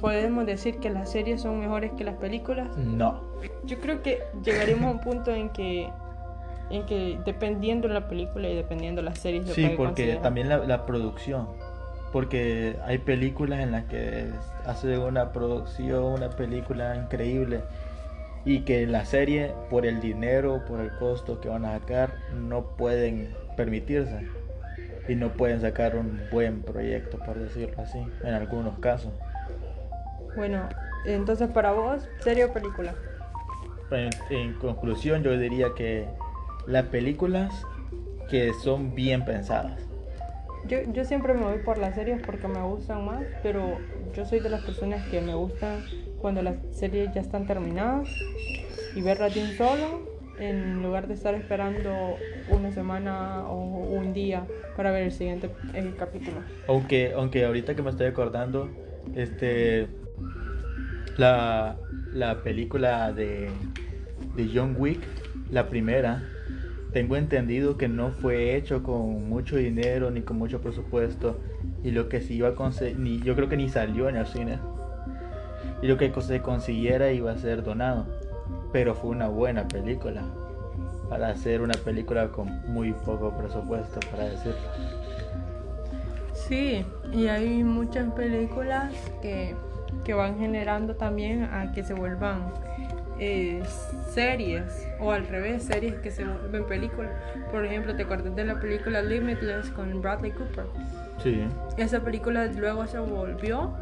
podemos 0.00 0.46
decir 0.46 0.78
que 0.78 0.90
las 0.90 1.10
series 1.10 1.42
son 1.42 1.58
mejores 1.60 1.92
que 1.92 2.04
las 2.04 2.16
películas. 2.16 2.76
No. 2.76 3.20
Yo 3.64 3.78
creo 3.80 4.02
que 4.02 4.22
llegaremos 4.42 4.84
a 4.88 4.90
un 4.92 5.00
punto 5.00 5.32
en 5.32 5.50
que, 5.50 5.88
en 6.70 6.86
que 6.86 7.18
dependiendo 7.24 7.88
de 7.88 7.94
la 7.94 8.08
película 8.08 8.48
y 8.48 8.54
dependiendo 8.56 9.00
de 9.02 9.06
las 9.10 9.18
series, 9.18 9.46
se 9.46 9.54
Sí, 9.54 9.62
porque 9.76 9.76
considerar. 9.86 10.22
también 10.22 10.48
la, 10.48 10.58
la 10.58 10.86
producción. 10.86 11.48
Porque 12.12 12.76
hay 12.84 12.98
películas 12.98 13.60
en 13.60 13.72
las 13.72 13.84
que 13.84 14.30
hace 14.64 14.96
una 14.96 15.32
producción, 15.32 16.04
una 16.04 16.30
película 16.30 16.96
increíble. 16.96 17.62
Y 18.46 18.60
que 18.60 18.86
la 18.86 19.04
serie, 19.04 19.52
por 19.68 19.84
el 19.84 20.00
dinero, 20.00 20.64
por 20.64 20.80
el 20.80 20.90
costo 20.92 21.40
que 21.40 21.48
van 21.48 21.66
a 21.66 21.78
sacar, 21.78 22.14
no 22.32 22.76
pueden 22.76 23.34
permitirse. 23.56 24.26
Y 25.08 25.14
no 25.14 25.32
pueden 25.32 25.60
sacar 25.60 25.96
un 25.96 26.20
buen 26.30 26.62
proyecto, 26.62 27.18
por 27.18 27.38
decirlo 27.38 27.82
así, 27.82 27.98
en 28.22 28.32
algunos 28.32 28.78
casos. 28.78 29.12
Bueno, 30.36 30.68
entonces 31.04 31.48
para 31.50 31.72
vos, 31.72 32.08
serie 32.20 32.44
o 32.44 32.52
película. 32.52 32.94
En, 33.90 34.10
en 34.30 34.54
conclusión, 34.54 35.22
yo 35.22 35.36
diría 35.36 35.68
que 35.76 36.06
las 36.66 36.84
películas 36.86 37.52
que 38.28 38.52
son 38.54 38.94
bien 38.94 39.24
pensadas. 39.24 39.80
Yo, 40.66 40.78
yo 40.92 41.04
siempre 41.04 41.34
me 41.34 41.42
voy 41.42 41.58
por 41.58 41.78
las 41.78 41.94
series 41.94 42.20
porque 42.24 42.48
me 42.48 42.60
gustan 42.62 43.04
más, 43.04 43.24
pero 43.42 43.78
yo 44.14 44.24
soy 44.24 44.40
de 44.40 44.50
las 44.50 44.64
personas 44.64 45.06
que 45.08 45.20
me 45.20 45.34
gustan 45.34 45.84
cuando 46.20 46.42
las 46.42 46.56
series 46.72 47.12
ya 47.14 47.20
están 47.20 47.46
terminadas 47.46 48.08
y 48.94 49.00
verlas 49.02 49.34
de 49.34 49.42
un 49.42 49.50
solo 49.56 50.16
en 50.38 50.82
lugar 50.82 51.08
de 51.08 51.14
estar 51.14 51.34
esperando 51.34 52.16
una 52.50 52.70
semana 52.70 53.48
o 53.48 53.56
un 53.56 54.12
día 54.12 54.46
para 54.76 54.90
ver 54.90 55.04
el 55.04 55.12
siguiente 55.12 55.50
eh, 55.74 55.94
capítulo. 55.98 56.38
Aunque, 56.68 57.12
aunque 57.14 57.44
ahorita 57.44 57.74
que 57.74 57.82
me 57.82 57.90
estoy 57.90 58.06
acordando, 58.06 58.68
este 59.14 59.88
la, 61.16 61.76
la 62.12 62.42
película 62.42 63.12
de, 63.12 63.48
de 64.36 64.50
John 64.52 64.76
Wick, 64.78 65.00
la 65.50 65.68
primera, 65.68 66.22
tengo 66.92 67.16
entendido 67.16 67.76
que 67.76 67.88
no 67.88 68.10
fue 68.10 68.56
hecho 68.56 68.82
con 68.82 69.28
mucho 69.28 69.56
dinero 69.56 70.10
ni 70.10 70.22
con 70.22 70.38
mucho 70.38 70.60
presupuesto. 70.60 71.38
Y 71.82 71.90
lo 71.90 72.08
que 72.08 72.20
se 72.20 72.34
iba 72.34 72.48
a 72.48 72.54
conseguir, 72.54 73.22
yo 73.22 73.34
creo 73.34 73.48
que 73.48 73.56
ni 73.56 73.68
salió 73.68 74.08
en 74.08 74.16
el 74.16 74.26
cine. 74.26 74.58
Y 75.82 75.86
lo 75.86 75.96
que 75.96 76.12
se 76.20 76.40
consiguiera 76.40 77.12
iba 77.12 77.32
a 77.32 77.36
ser 77.36 77.62
donado. 77.62 78.06
Pero 78.72 78.94
fue 78.94 79.10
una 79.10 79.28
buena 79.28 79.66
película. 79.68 80.22
Para 81.08 81.28
hacer 81.28 81.62
una 81.62 81.74
película 81.74 82.28
con 82.28 82.48
muy 82.72 82.92
poco 82.92 83.30
presupuesto, 83.36 84.00
para 84.10 84.24
decirlo. 84.24 84.56
Sí, 86.32 86.84
y 87.12 87.26
hay 87.26 87.64
muchas 87.64 88.12
películas 88.12 88.92
que, 89.22 89.54
que 90.04 90.14
van 90.14 90.38
generando 90.38 90.94
también 90.94 91.44
a 91.44 91.72
que 91.72 91.82
se 91.82 91.94
vuelvan 91.94 92.52
eh, 93.18 93.62
series 94.10 94.86
o 95.00 95.10
al 95.10 95.26
revés, 95.26 95.64
series 95.64 95.94
que 95.96 96.10
se 96.10 96.24
vuelven 96.24 96.66
películas. 96.66 97.12
Por 97.50 97.64
ejemplo, 97.64 97.94
¿te 97.96 98.02
acuerdas 98.02 98.34
de 98.36 98.44
la 98.44 98.60
película 98.60 99.02
Limitless 99.02 99.70
con 99.70 100.00
Bradley 100.02 100.32
Cooper? 100.32 100.66
Sí. 101.22 101.46
Esa 101.76 102.00
película 102.00 102.46
luego 102.46 102.86
se 102.86 102.98
volvió 102.98 103.74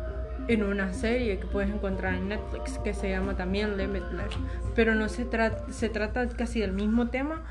en 0.49 0.63
una 0.63 0.93
serie 0.93 1.39
que 1.39 1.47
puedes 1.47 1.71
encontrar 1.71 2.15
en 2.15 2.29
Netflix 2.29 2.79
que 2.79 2.95
se 2.95 3.11
llama 3.11 3.37
también 3.37 3.77
Limitless. 3.77 4.35
Pero 4.75 4.95
no 4.95 5.09
se, 5.09 5.25
trata 5.25 5.73
se 5.73 5.89
trata 5.89 6.29
casi 6.29 6.61
del 6.61 6.73
mismo 6.73 7.09
tema, 7.09 7.43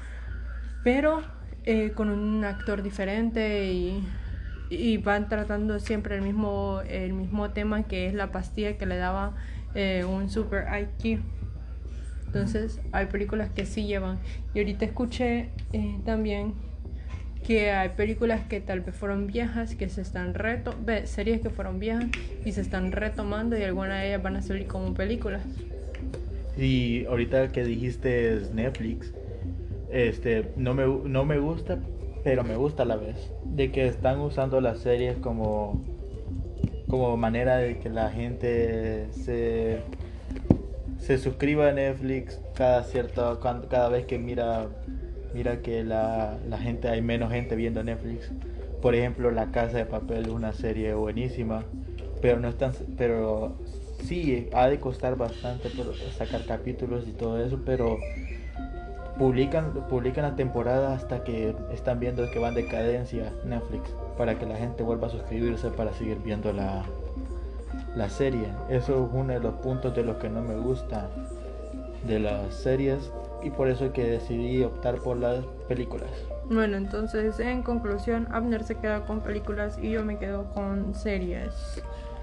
pero 0.84 1.22
eh, 1.66 1.92
con 1.92 2.10
un 2.10 2.44
actor 2.44 2.84
diferente 2.84 3.72
y, 3.72 4.06
y, 4.70 4.98
van 4.98 5.30
tratando 5.30 5.80
siempre 5.80 6.16
el 6.16 6.22
mismo, 6.22 6.82
el 6.88 7.14
mismo 7.14 7.52
tema 7.52 7.84
que 7.84 8.08
es 8.08 8.14
la 8.14 8.32
pastilla 8.32 8.78
que 8.78 8.86
le 8.86 8.98
daba 8.98 9.36
eh, 9.76 10.06
un 10.06 10.30
super 10.30 10.66
IQ. 10.68 11.22
Entonces 12.26 12.82
hay 12.92 13.06
películas 13.06 13.50
que 13.52 13.66
sí 13.66 13.86
llevan. 13.86 14.20
Y 14.54 14.60
ahorita 14.60 14.86
escuché 14.86 15.52
eh, 15.72 16.00
también 16.06 16.54
que 17.44 17.72
hay 17.72 17.90
películas 17.90 18.42
que 18.48 18.60
tal 18.62 18.82
vez 18.82 18.96
fueron 18.96 19.28
viejas, 19.28 19.76
que 19.76 19.90
se 19.90 20.02
están 20.02 20.34
reto 20.34 20.74
series 21.06 21.42
que 21.42 21.50
fueron 21.50 21.80
viejas 21.80 22.06
y 22.46 22.52
se 22.54 22.62
están 22.62 22.92
retomando 22.92 23.58
y 23.58 23.64
algunas 23.64 24.02
de 24.02 24.08
ellas 24.08 24.24
van 24.24 24.38
a 24.38 24.42
salir 24.42 24.68
como 24.68 24.94
películas. 24.94 25.44
Y 26.58 27.06
ahorita 27.06 27.52
que 27.52 27.64
dijiste 27.64 28.42
Netflix, 28.54 29.14
este, 29.92 30.52
no 30.56 30.74
me, 30.74 30.86
no 30.86 31.26
me 31.26 31.40
gusta, 31.40 31.80
pero 32.24 32.44
me 32.44 32.56
gusta 32.56 32.84
a 32.84 32.86
la 32.86 32.96
vez, 32.96 33.32
de 33.44 33.72
que 33.72 33.88
están 33.88 34.20
usando 34.20 34.62
las 34.62 34.80
series 34.80 35.18
como, 35.18 35.84
como 36.88 37.18
manera 37.18 37.58
de 37.58 37.80
que 37.80 37.90
la 37.90 38.10
gente 38.10 39.08
se, 39.12 39.80
se 41.00 41.18
suscriba 41.18 41.70
a 41.70 41.74
Netflix 41.74 42.40
cada 42.56 42.84
cierto, 42.84 43.40
cada 43.70 43.90
vez 43.90 44.06
que 44.06 44.18
mira 44.18 44.68
mira 45.34 45.62
que 45.62 45.84
la, 45.84 46.38
la, 46.48 46.58
gente, 46.58 46.90
hay 46.90 47.02
menos 47.02 47.32
gente 47.32 47.56
viendo 47.56 47.84
Netflix. 47.84 48.32
Por 48.82 48.96
ejemplo, 48.96 49.32
La 49.32 49.52
Casa 49.52 49.78
de 49.78 49.86
Papel 49.86 50.24
es 50.24 50.32
una 50.32 50.54
serie 50.54 50.94
buenísima, 50.94 51.64
pero 52.22 52.40
no 52.40 52.50
es 52.50 52.58
tan, 52.58 52.74
pero 52.98 53.56
sí, 54.04 54.50
ha 54.54 54.68
de 54.68 54.80
costar 54.80 55.16
bastante 55.16 55.70
por 55.70 55.96
sacar 56.18 56.46
capítulos 56.46 57.08
y 57.08 57.12
todo 57.12 57.44
eso, 57.44 57.60
pero 57.66 57.98
publican, 59.18 59.74
publican 59.90 60.24
la 60.24 60.36
temporada 60.36 60.94
hasta 60.94 61.24
que 61.24 61.56
están 61.72 62.00
viendo 62.00 62.30
que 62.30 62.40
van 62.40 62.56
de 62.56 62.64
decadencia 62.64 63.32
Netflix, 63.46 63.90
para 64.18 64.38
que 64.38 64.46
la 64.46 64.58
gente 64.58 64.84
vuelva 64.84 65.08
a 65.08 65.10
suscribirse 65.10 65.70
para 65.70 65.94
seguir 65.94 66.18
viendo 66.24 66.52
la, 66.52 66.84
la 67.96 68.10
serie. 68.10 68.48
Eso 68.70 69.06
es 69.06 69.14
uno 69.14 69.34
de 69.34 69.40
los 69.40 69.54
puntos 69.56 69.96
de 69.96 70.04
los 70.04 70.18
que 70.18 70.30
no 70.30 70.42
me 70.42 70.56
gusta 70.56 71.10
de 72.08 72.20
las 72.20 72.54
series 72.54 73.12
y 73.44 73.50
por 73.50 73.68
eso 73.68 73.92
que 73.92 74.04
decidí 74.04 74.64
optar 74.64 75.00
por 75.00 75.18
las 75.18 75.46
películas. 75.68 76.10
Bueno, 76.50 76.78
entonces 76.78 77.40
en 77.40 77.64
conclusión, 77.64 78.28
Abner 78.32 78.64
se 78.64 78.76
queda 78.76 79.06
con 79.06 79.22
películas 79.22 79.78
y 79.82 79.92
yo 79.92 80.04
me 80.04 80.18
quedo 80.18 80.50
con 80.52 80.94
series. 80.94 81.82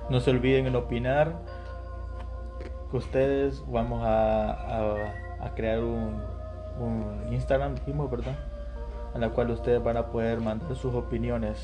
No 0.09 0.21
se 0.21 0.31
olviden 0.31 0.67
en 0.67 0.77
opinar. 0.77 1.35
Ustedes 2.93 3.63
vamos 3.69 4.03
a, 4.05 5.05
a, 5.41 5.55
crear 5.55 5.81
un, 5.81 6.21
un 6.81 7.33
Instagram, 7.33 7.77
dijimos, 7.77 8.11
¿verdad? 8.11 8.37
A 9.15 9.19
la 9.19 9.31
cual 9.31 9.51
ustedes 9.51 9.83
van 9.83 9.97
a 9.97 10.07
poder 10.07 10.41
mandar 10.41 10.75
sus 10.75 10.95
opiniones 10.95 11.57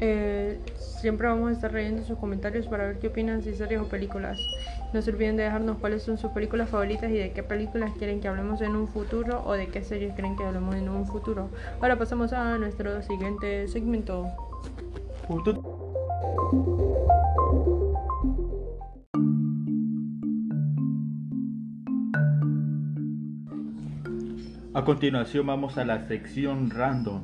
eh, 0.00 0.58
siempre 0.76 1.28
vamos 1.28 1.50
a 1.50 1.52
estar 1.52 1.72
leyendo 1.72 2.02
sus 2.02 2.18
comentarios 2.18 2.66
para 2.66 2.86
ver 2.86 2.98
qué 2.98 3.08
opinan 3.08 3.42
si 3.42 3.54
series 3.54 3.80
o 3.80 3.84
películas. 3.84 4.38
No 4.92 5.00
se 5.00 5.10
olviden 5.10 5.36
de 5.36 5.44
dejarnos 5.44 5.78
cuáles 5.78 6.02
son 6.02 6.18
sus 6.18 6.30
películas 6.32 6.68
favoritas 6.68 7.10
y 7.10 7.14
de 7.14 7.32
qué 7.32 7.42
películas 7.42 7.92
quieren 7.98 8.20
que 8.20 8.28
hablemos 8.28 8.60
en 8.60 8.76
un 8.76 8.86
futuro 8.86 9.42
o 9.46 9.52
de 9.52 9.68
qué 9.68 9.82
series 9.82 10.14
creen 10.14 10.36
que 10.36 10.44
hablemos 10.44 10.74
en 10.74 10.88
un 10.88 11.06
futuro. 11.06 11.48
Ahora 11.80 11.96
pasamos 11.96 12.32
a 12.32 12.58
nuestro 12.58 13.02
siguiente 13.02 13.68
segmento. 13.68 14.26
A 24.74 24.84
continuación 24.84 25.46
vamos 25.46 25.78
a 25.78 25.84
la 25.84 26.06
sección 26.08 26.70
random 26.70 27.22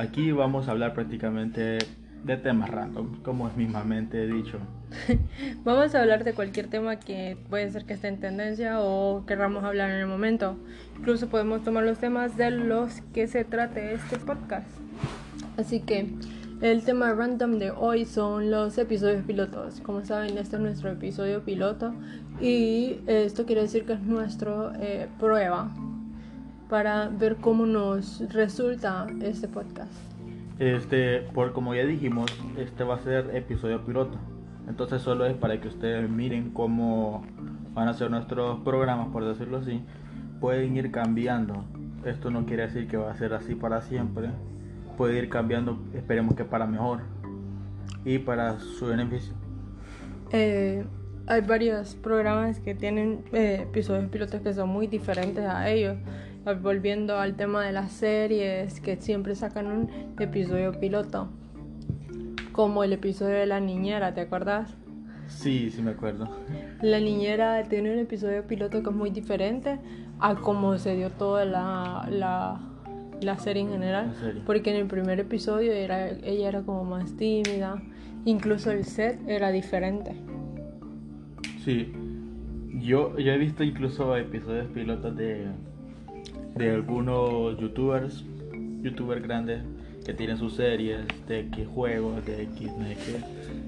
Aquí 0.00 0.32
vamos 0.32 0.66
a 0.66 0.70
hablar 0.70 0.94
prácticamente 0.94 1.76
de 2.24 2.36
temas 2.38 2.70
random, 2.70 3.22
como 3.22 3.48
es 3.48 3.56
mismamente 3.56 4.26
dicho. 4.26 4.58
vamos 5.64 5.94
a 5.94 6.00
hablar 6.00 6.24
de 6.24 6.32
cualquier 6.32 6.68
tema 6.68 6.96
que 6.96 7.36
puede 7.48 7.70
ser 7.70 7.84
que 7.84 7.94
esté 7.94 8.08
en 8.08 8.20
tendencia 8.20 8.80
o 8.80 9.24
querramos 9.26 9.64
hablar 9.64 9.90
en 9.90 9.96
el 9.96 10.06
momento. 10.06 10.56
Incluso 10.98 11.28
podemos 11.28 11.62
tomar 11.62 11.84
los 11.84 11.98
temas 11.98 12.36
de 12.36 12.50
los 12.50 13.00
que 13.12 13.26
se 13.26 13.44
trate 13.44 13.94
este 13.94 14.18
podcast. 14.18 14.68
Así 15.56 15.80
que 15.80 16.08
el 16.60 16.84
tema 16.84 17.12
random 17.12 17.58
de 17.58 17.70
hoy 17.70 18.04
son 18.04 18.50
los 18.50 18.76
episodios 18.78 19.24
pilotos. 19.24 19.80
Como 19.80 20.04
saben, 20.04 20.36
este 20.38 20.56
es 20.56 20.62
nuestro 20.62 20.90
episodio 20.90 21.42
piloto 21.42 21.94
y 22.40 23.00
esto 23.06 23.46
quiere 23.46 23.62
decir 23.62 23.84
que 23.84 23.94
es 23.94 24.02
nuestra 24.02 24.72
eh, 24.80 25.08
prueba 25.18 25.70
para 26.68 27.08
ver 27.08 27.36
cómo 27.36 27.66
nos 27.66 28.20
resulta 28.32 29.06
este 29.22 29.48
podcast. 29.48 29.92
Este, 30.58 31.22
por 31.32 31.52
como 31.52 31.74
ya 31.74 31.84
dijimos, 31.84 32.30
este 32.58 32.84
va 32.84 32.96
a 32.96 32.98
ser 33.00 33.34
episodio 33.34 33.84
piloto. 33.84 34.18
Entonces 34.70 35.02
solo 35.02 35.26
es 35.26 35.36
para 35.36 35.60
que 35.60 35.66
ustedes 35.66 36.08
miren 36.08 36.50
cómo 36.50 37.26
van 37.74 37.88
a 37.88 37.92
ser 37.92 38.08
nuestros 38.08 38.60
programas, 38.60 39.08
por 39.08 39.24
decirlo 39.24 39.58
así. 39.58 39.82
Pueden 40.40 40.76
ir 40.76 40.92
cambiando. 40.92 41.64
Esto 42.04 42.30
no 42.30 42.46
quiere 42.46 42.68
decir 42.68 42.86
que 42.86 42.96
va 42.96 43.10
a 43.10 43.16
ser 43.16 43.34
así 43.34 43.56
para 43.56 43.82
siempre. 43.82 44.30
Puede 44.96 45.18
ir 45.18 45.28
cambiando, 45.28 45.76
esperemos 45.92 46.36
que 46.36 46.44
para 46.44 46.66
mejor 46.66 47.00
y 48.04 48.18
para 48.18 48.60
su 48.60 48.86
beneficio. 48.86 49.34
Eh, 50.30 50.84
hay 51.26 51.40
varios 51.40 51.96
programas 51.96 52.60
que 52.60 52.76
tienen 52.76 53.24
eh, 53.32 53.66
episodios 53.68 54.08
pilotos 54.08 54.40
que 54.40 54.54
son 54.54 54.68
muy 54.68 54.86
diferentes 54.86 55.44
a 55.44 55.68
ellos 55.68 55.96
volviendo 56.62 57.18
al 57.18 57.36
tema 57.36 57.64
de 57.64 57.72
las 57.72 57.92
series 57.92 58.80
que 58.80 58.96
siempre 58.96 59.34
sacan 59.34 59.66
un 59.66 60.14
episodio 60.18 60.72
piloto, 60.72 61.28
como 62.60 62.84
el 62.84 62.92
episodio 62.92 63.36
de 63.36 63.46
la 63.46 63.58
niñera, 63.58 64.12
¿te 64.12 64.20
acuerdas? 64.20 64.76
Sí, 65.28 65.70
sí 65.70 65.80
me 65.80 65.92
acuerdo. 65.92 66.28
La 66.82 67.00
niñera 67.00 67.62
tiene 67.62 67.90
un 67.90 67.98
episodio 67.98 68.46
piloto 68.46 68.82
que 68.82 68.90
es 68.90 68.94
muy 68.94 69.08
diferente 69.08 69.78
a 70.18 70.34
cómo 70.34 70.76
se 70.76 70.94
dio 70.94 71.08
toda 71.08 71.46
la, 71.46 72.06
la, 72.10 72.60
la 73.22 73.38
serie 73.38 73.62
en 73.62 73.70
general, 73.70 74.12
porque 74.44 74.72
en 74.72 74.76
el 74.76 74.86
primer 74.88 75.18
episodio 75.20 75.72
era, 75.72 76.10
ella 76.10 76.48
era 76.48 76.60
como 76.60 76.84
más 76.84 77.16
tímida, 77.16 77.80
incluso 78.26 78.70
el 78.72 78.84
set 78.84 79.18
era 79.26 79.50
diferente. 79.52 80.12
Sí, 81.64 81.90
yo, 82.74 83.18
yo 83.18 83.32
he 83.32 83.38
visto 83.38 83.64
incluso 83.64 84.14
episodios 84.18 84.66
pilotos 84.66 85.16
de 85.16 85.46
de 86.56 86.70
algunos 86.72 87.58
youtubers, 87.58 88.22
youtubers 88.82 89.22
grandes 89.22 89.62
tienen 90.14 90.36
sus 90.36 90.54
series 90.54 91.00
de 91.28 91.40
X 91.40 91.66
juegos, 91.68 92.24
de 92.26 92.42
X, 92.42 92.70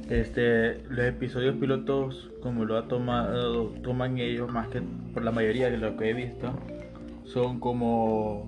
Este, 0.09 0.81
los 0.89 1.07
episodios 1.07 1.57
pilotos, 1.57 2.31
como 2.43 2.65
lo 2.65 2.77
ha 2.77 2.89
tomado, 2.89 3.67
toman 3.83 4.19
ellos 4.19 4.51
más 4.51 4.69
que 4.69 4.83
por 5.15 5.25
la 5.25 5.31
mayoría 5.31 5.71
de 5.71 5.79
lo 5.79 5.97
que 5.97 6.11
he 6.11 6.13
visto, 6.15 6.53
son 7.25 7.61
como 7.61 8.47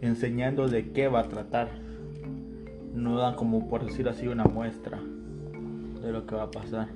enseñando 0.00 0.68
de 0.68 0.92
qué 0.92 1.08
va 1.08 1.20
a 1.20 1.28
tratar. 1.28 1.68
No 2.94 3.18
dan 3.18 3.34
como 3.34 3.68
por 3.68 3.84
decir 3.84 4.08
así 4.08 4.26
una 4.26 4.44
muestra 4.44 4.98
de 6.02 6.12
lo 6.12 6.26
que 6.26 6.34
va 6.34 6.44
a 6.44 6.50
pasar. 6.50 6.88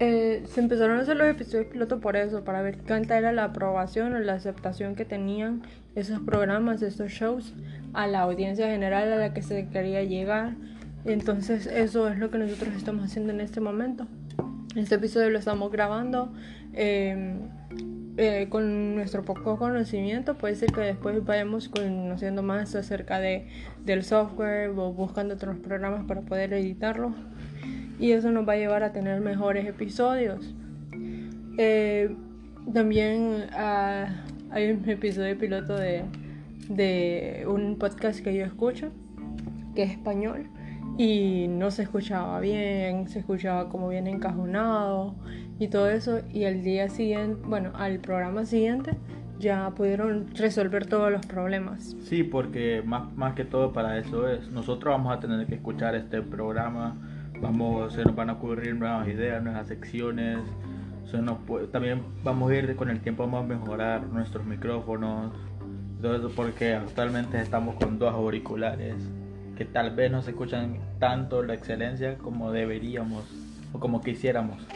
Eh, 0.00 0.42
se 0.46 0.60
empezaron 0.60 0.98
a 0.98 1.02
hacer 1.02 1.16
los 1.16 1.28
episodios 1.28 1.66
piloto 1.66 2.00
por 2.00 2.16
eso, 2.16 2.42
para 2.42 2.62
ver 2.62 2.78
cuánta 2.78 3.16
era 3.16 3.32
la 3.32 3.44
aprobación 3.44 4.14
o 4.14 4.18
la 4.18 4.34
aceptación 4.34 4.96
que 4.96 5.04
tenían 5.04 5.62
esos 5.94 6.20
programas, 6.20 6.82
estos 6.82 7.12
shows, 7.12 7.54
a 7.92 8.08
la 8.08 8.20
audiencia 8.20 8.66
general 8.66 9.12
a 9.12 9.16
la 9.16 9.32
que 9.32 9.42
se 9.42 9.68
quería 9.68 10.02
llegar. 10.02 10.54
Entonces 11.04 11.66
eso 11.66 12.08
es 12.08 12.18
lo 12.18 12.30
que 12.30 12.38
nosotros 12.38 12.74
estamos 12.74 13.04
haciendo 13.04 13.32
en 13.32 13.40
este 13.40 13.60
momento. 13.60 14.06
Este 14.74 14.96
episodio 14.96 15.30
lo 15.30 15.38
estamos 15.38 15.70
grabando 15.70 16.32
em, 16.72 17.42
eh, 18.16 18.48
con 18.48 18.96
nuestro 18.96 19.24
poco 19.24 19.56
conocimiento. 19.56 20.36
Puede 20.36 20.56
ser 20.56 20.72
que 20.72 20.80
después 20.80 21.24
vayamos 21.24 21.68
conociendo 21.68 22.42
más 22.42 22.74
acerca 22.74 23.20
de, 23.20 23.46
del 23.84 24.02
software 24.02 24.70
o 24.70 24.92
buscando 24.92 25.34
otros 25.34 25.56
programas 25.58 26.04
para 26.06 26.22
poder 26.22 26.52
editarlo 26.54 27.14
y 27.98 28.12
eso 28.12 28.30
nos 28.30 28.48
va 28.48 28.54
a 28.54 28.56
llevar 28.56 28.82
a 28.82 28.92
tener 28.92 29.20
mejores 29.20 29.66
episodios. 29.66 30.54
Eh, 31.58 32.14
también 32.72 33.46
ah, 33.52 34.24
hay 34.50 34.70
un 34.70 34.88
episodio 34.88 35.38
piloto 35.38 35.76
de, 35.76 36.04
de 36.68 37.44
un 37.48 37.76
podcast 37.78 38.20
que 38.20 38.34
yo 38.34 38.44
escucho, 38.44 38.90
que 39.74 39.82
es 39.84 39.90
español, 39.92 40.48
y 40.96 41.46
no 41.48 41.70
se 41.70 41.82
escuchaba 41.82 42.38
bien, 42.40 43.08
se 43.08 43.18
escuchaba 43.18 43.68
como 43.68 43.88
bien 43.88 44.06
encajonado 44.06 45.14
y 45.58 45.68
todo 45.68 45.88
eso 45.88 46.20
y 46.32 46.44
al 46.44 46.62
día 46.62 46.88
siguiente, 46.88 47.40
bueno, 47.46 47.72
al 47.74 47.98
programa 47.98 48.44
siguiente 48.44 48.92
ya 49.38 49.70
pudieron 49.74 50.28
resolver 50.34 50.86
todos 50.86 51.10
los 51.10 51.26
problemas. 51.26 51.96
Sí, 52.02 52.22
porque 52.22 52.82
más, 52.84 53.12
más 53.16 53.34
que 53.34 53.44
todo 53.44 53.72
para 53.72 53.98
eso 53.98 54.28
es, 54.28 54.48
nosotros 54.50 54.92
vamos 54.94 55.16
a 55.16 55.20
tener 55.20 55.46
que 55.46 55.56
escuchar 55.56 55.94
este 55.96 56.22
programa, 56.22 56.96
vamos, 57.40 57.92
se 57.92 58.04
nos 58.04 58.14
van 58.14 58.30
a 58.30 58.34
ocurrir 58.34 58.74
nuevas 58.74 59.06
ideas, 59.08 59.42
nuevas 59.42 59.66
secciones, 59.66 60.40
también 61.70 62.02
vamos 62.22 62.50
a 62.50 62.56
ir 62.56 62.76
con 62.76 62.90
el 62.90 63.00
tiempo, 63.00 63.24
vamos 63.24 63.44
a 63.44 63.46
mejorar 63.46 64.06
nuestros 64.08 64.44
micrófonos, 64.44 65.32
todo 66.00 66.16
eso 66.16 66.30
porque 66.34 66.74
actualmente 66.74 67.40
estamos 67.40 67.76
con 67.76 67.98
dos 67.98 68.12
auriculares 68.12 68.96
que 69.56 69.64
tal 69.64 69.94
vez 69.94 70.10
no 70.10 70.20
se 70.22 70.30
escuchan 70.30 70.78
tanto 70.98 71.42
la 71.42 71.54
excelencia 71.54 72.18
como 72.18 72.50
deberíamos 72.50 73.24
o 73.72 73.78
como 73.78 74.00
quisiéramos. 74.00 74.66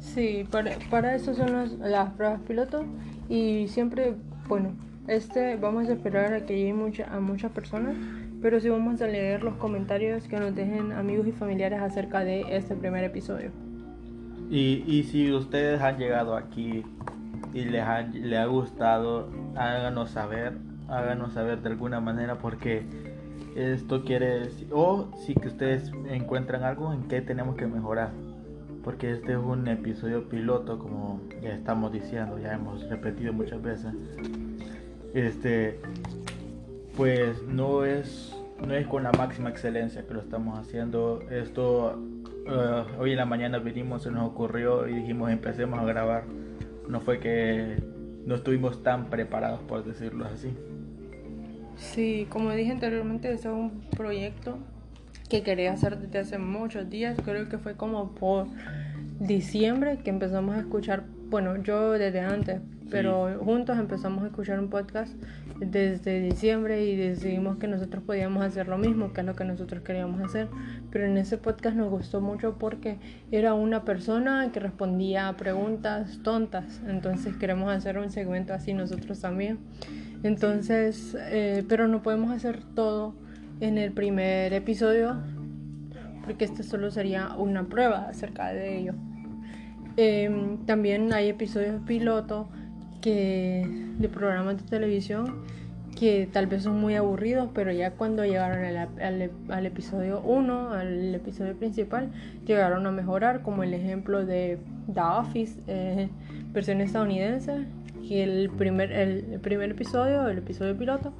Sí, 0.00 0.46
para, 0.50 0.72
para 0.90 1.14
eso 1.14 1.34
son 1.34 1.78
las, 1.80 2.10
pruebas 2.10 2.40
piloto 2.46 2.84
y 3.28 3.68
siempre, 3.68 4.14
bueno, 4.48 4.72
este 5.06 5.56
vamos 5.56 5.88
a 5.88 5.92
esperar 5.92 6.34
a 6.34 6.44
que 6.44 6.56
llegue 6.56 6.74
mucha, 6.74 7.14
a 7.14 7.20
muchas 7.20 7.52
personas, 7.52 7.94
pero 8.44 8.60
sí 8.60 8.68
vamos 8.68 9.00
a 9.00 9.06
leer 9.06 9.42
los 9.42 9.54
comentarios 9.54 10.28
que 10.28 10.38
nos 10.38 10.54
dejen 10.54 10.92
amigos 10.92 11.26
y 11.26 11.32
familiares 11.32 11.80
acerca 11.80 12.22
de 12.24 12.44
este 12.54 12.76
primer 12.76 13.02
episodio. 13.02 13.50
Y, 14.50 14.84
y 14.86 15.04
si 15.04 15.32
ustedes 15.32 15.80
han 15.80 15.96
llegado 15.96 16.36
aquí 16.36 16.84
y 17.54 17.64
les 17.64 17.80
ha, 17.80 18.02
les 18.02 18.38
ha 18.38 18.44
gustado, 18.44 19.30
háganos 19.56 20.10
saber, 20.10 20.58
háganos 20.90 21.32
saber 21.32 21.62
de 21.62 21.70
alguna 21.70 22.00
manera 22.00 22.36
porque 22.36 22.82
esto 23.56 24.04
quiere 24.04 24.40
decir, 24.40 24.68
o 24.72 25.08
si 25.24 25.34
que 25.34 25.48
ustedes 25.48 25.90
encuentran 26.10 26.64
algo 26.64 26.92
en 26.92 27.04
que 27.04 27.22
tenemos 27.22 27.56
que 27.56 27.66
mejorar. 27.66 28.10
Porque 28.82 29.10
este 29.12 29.32
es 29.32 29.38
un 29.38 29.66
episodio 29.68 30.28
piloto, 30.28 30.78
como 30.78 31.22
ya 31.42 31.54
estamos 31.54 31.92
diciendo, 31.92 32.38
ya 32.38 32.52
hemos 32.52 32.86
repetido 32.90 33.32
muchas 33.32 33.62
veces. 33.62 33.94
Este, 35.14 35.80
pues 36.96 37.42
no 37.42 37.84
es, 37.84 38.34
no 38.64 38.74
es 38.74 38.86
con 38.86 39.02
la 39.02 39.12
máxima 39.12 39.50
excelencia 39.50 40.06
que 40.06 40.14
lo 40.14 40.20
estamos 40.20 40.58
haciendo. 40.58 41.22
Esto, 41.30 41.98
eh, 42.46 42.84
hoy 42.98 43.12
en 43.12 43.16
la 43.16 43.26
mañana 43.26 43.58
vinimos, 43.58 44.02
se 44.02 44.10
nos 44.10 44.28
ocurrió 44.28 44.88
y 44.88 44.94
dijimos 44.94 45.30
empecemos 45.30 45.78
a 45.78 45.84
grabar. 45.84 46.24
No 46.88 47.00
fue 47.00 47.18
que 47.18 47.82
no 48.26 48.34
estuvimos 48.34 48.82
tan 48.82 49.10
preparados, 49.10 49.60
por 49.62 49.84
decirlo 49.84 50.26
así. 50.26 50.54
Sí, 51.76 52.26
como 52.30 52.52
dije 52.52 52.70
anteriormente, 52.70 53.32
este 53.32 53.48
es 53.48 53.54
un 53.54 53.80
proyecto 53.96 54.58
que 55.28 55.42
quería 55.42 55.72
hacer 55.72 55.98
desde 55.98 56.20
hace 56.20 56.38
muchos 56.38 56.88
días. 56.88 57.16
Creo 57.24 57.48
que 57.48 57.58
fue 57.58 57.74
como 57.74 58.14
por 58.14 58.46
diciembre 59.18 59.98
que 60.04 60.10
empezamos 60.10 60.54
a 60.56 60.60
escuchar, 60.60 61.04
bueno, 61.28 61.56
yo 61.62 61.92
desde 61.92 62.20
antes, 62.20 62.60
pero 62.90 63.38
juntos 63.40 63.78
empezamos 63.78 64.22
a 64.22 64.26
escuchar 64.26 64.60
un 64.60 64.68
podcast 64.68 65.12
desde 65.58 66.20
diciembre 66.20 66.84
y 66.84 66.96
decidimos 66.96 67.58
que 67.58 67.68
nosotros 67.68 68.02
podíamos 68.04 68.44
hacer 68.44 68.68
lo 68.68 68.78
mismo, 68.78 69.12
que 69.12 69.20
es 69.20 69.26
lo 69.26 69.34
que 69.36 69.44
nosotros 69.44 69.82
queríamos 69.82 70.20
hacer. 70.22 70.48
Pero 70.90 71.06
en 71.06 71.16
ese 71.16 71.38
podcast 71.38 71.76
nos 71.76 71.90
gustó 71.90 72.20
mucho 72.20 72.58
porque 72.58 72.98
era 73.30 73.54
una 73.54 73.84
persona 73.84 74.50
que 74.52 74.60
respondía 74.60 75.28
a 75.28 75.36
preguntas 75.36 76.20
tontas. 76.22 76.80
Entonces 76.88 77.36
queremos 77.36 77.72
hacer 77.72 77.98
un 77.98 78.10
segmento 78.10 78.52
así 78.52 78.74
nosotros 78.74 79.20
también. 79.20 79.58
Entonces, 80.22 81.16
eh, 81.18 81.64
pero 81.68 81.88
no 81.88 82.02
podemos 82.02 82.30
hacer 82.30 82.60
todo 82.74 83.14
en 83.60 83.78
el 83.78 83.92
primer 83.92 84.52
episodio 84.52 85.16
porque 86.24 86.44
este 86.44 86.62
solo 86.62 86.90
sería 86.90 87.34
una 87.36 87.64
prueba 87.64 88.08
acerca 88.08 88.48
de 88.52 88.78
ello. 88.78 88.94
Em, 89.96 90.64
también 90.66 91.12
hay 91.12 91.28
episodios 91.28 91.80
piloto 91.86 92.48
que, 93.04 93.66
de 93.98 94.08
programas 94.08 94.56
de 94.56 94.62
televisión 94.62 95.42
que 95.94 96.26
tal 96.32 96.46
vez 96.46 96.62
son 96.62 96.80
muy 96.80 96.94
aburridos, 96.96 97.50
pero 97.54 97.70
ya 97.70 97.92
cuando 97.92 98.24
llegaron 98.24 98.64
al, 98.64 99.66
episodio 99.66 100.22
1, 100.22 100.70
al 100.70 101.14
episodio 101.14 101.54
principal, 101.54 102.10
llegaron 102.46 102.86
a 102.86 102.90
mejorar, 102.90 103.42
como 103.42 103.62
el 103.62 103.74
ejemplo 103.74 104.24
de 104.24 104.58
The 104.92 105.00
Office, 105.00 105.60
eh, 105.66 106.08
versión 106.52 106.80
estadounidense, 106.80 107.66
que 108.08 108.24
el 108.24 108.50
primer, 108.50 108.90
el, 108.90 109.38
primer 109.40 109.70
episodio, 109.70 110.26
el 110.26 110.38
episodio 110.38 110.76
piloto, 110.76 111.12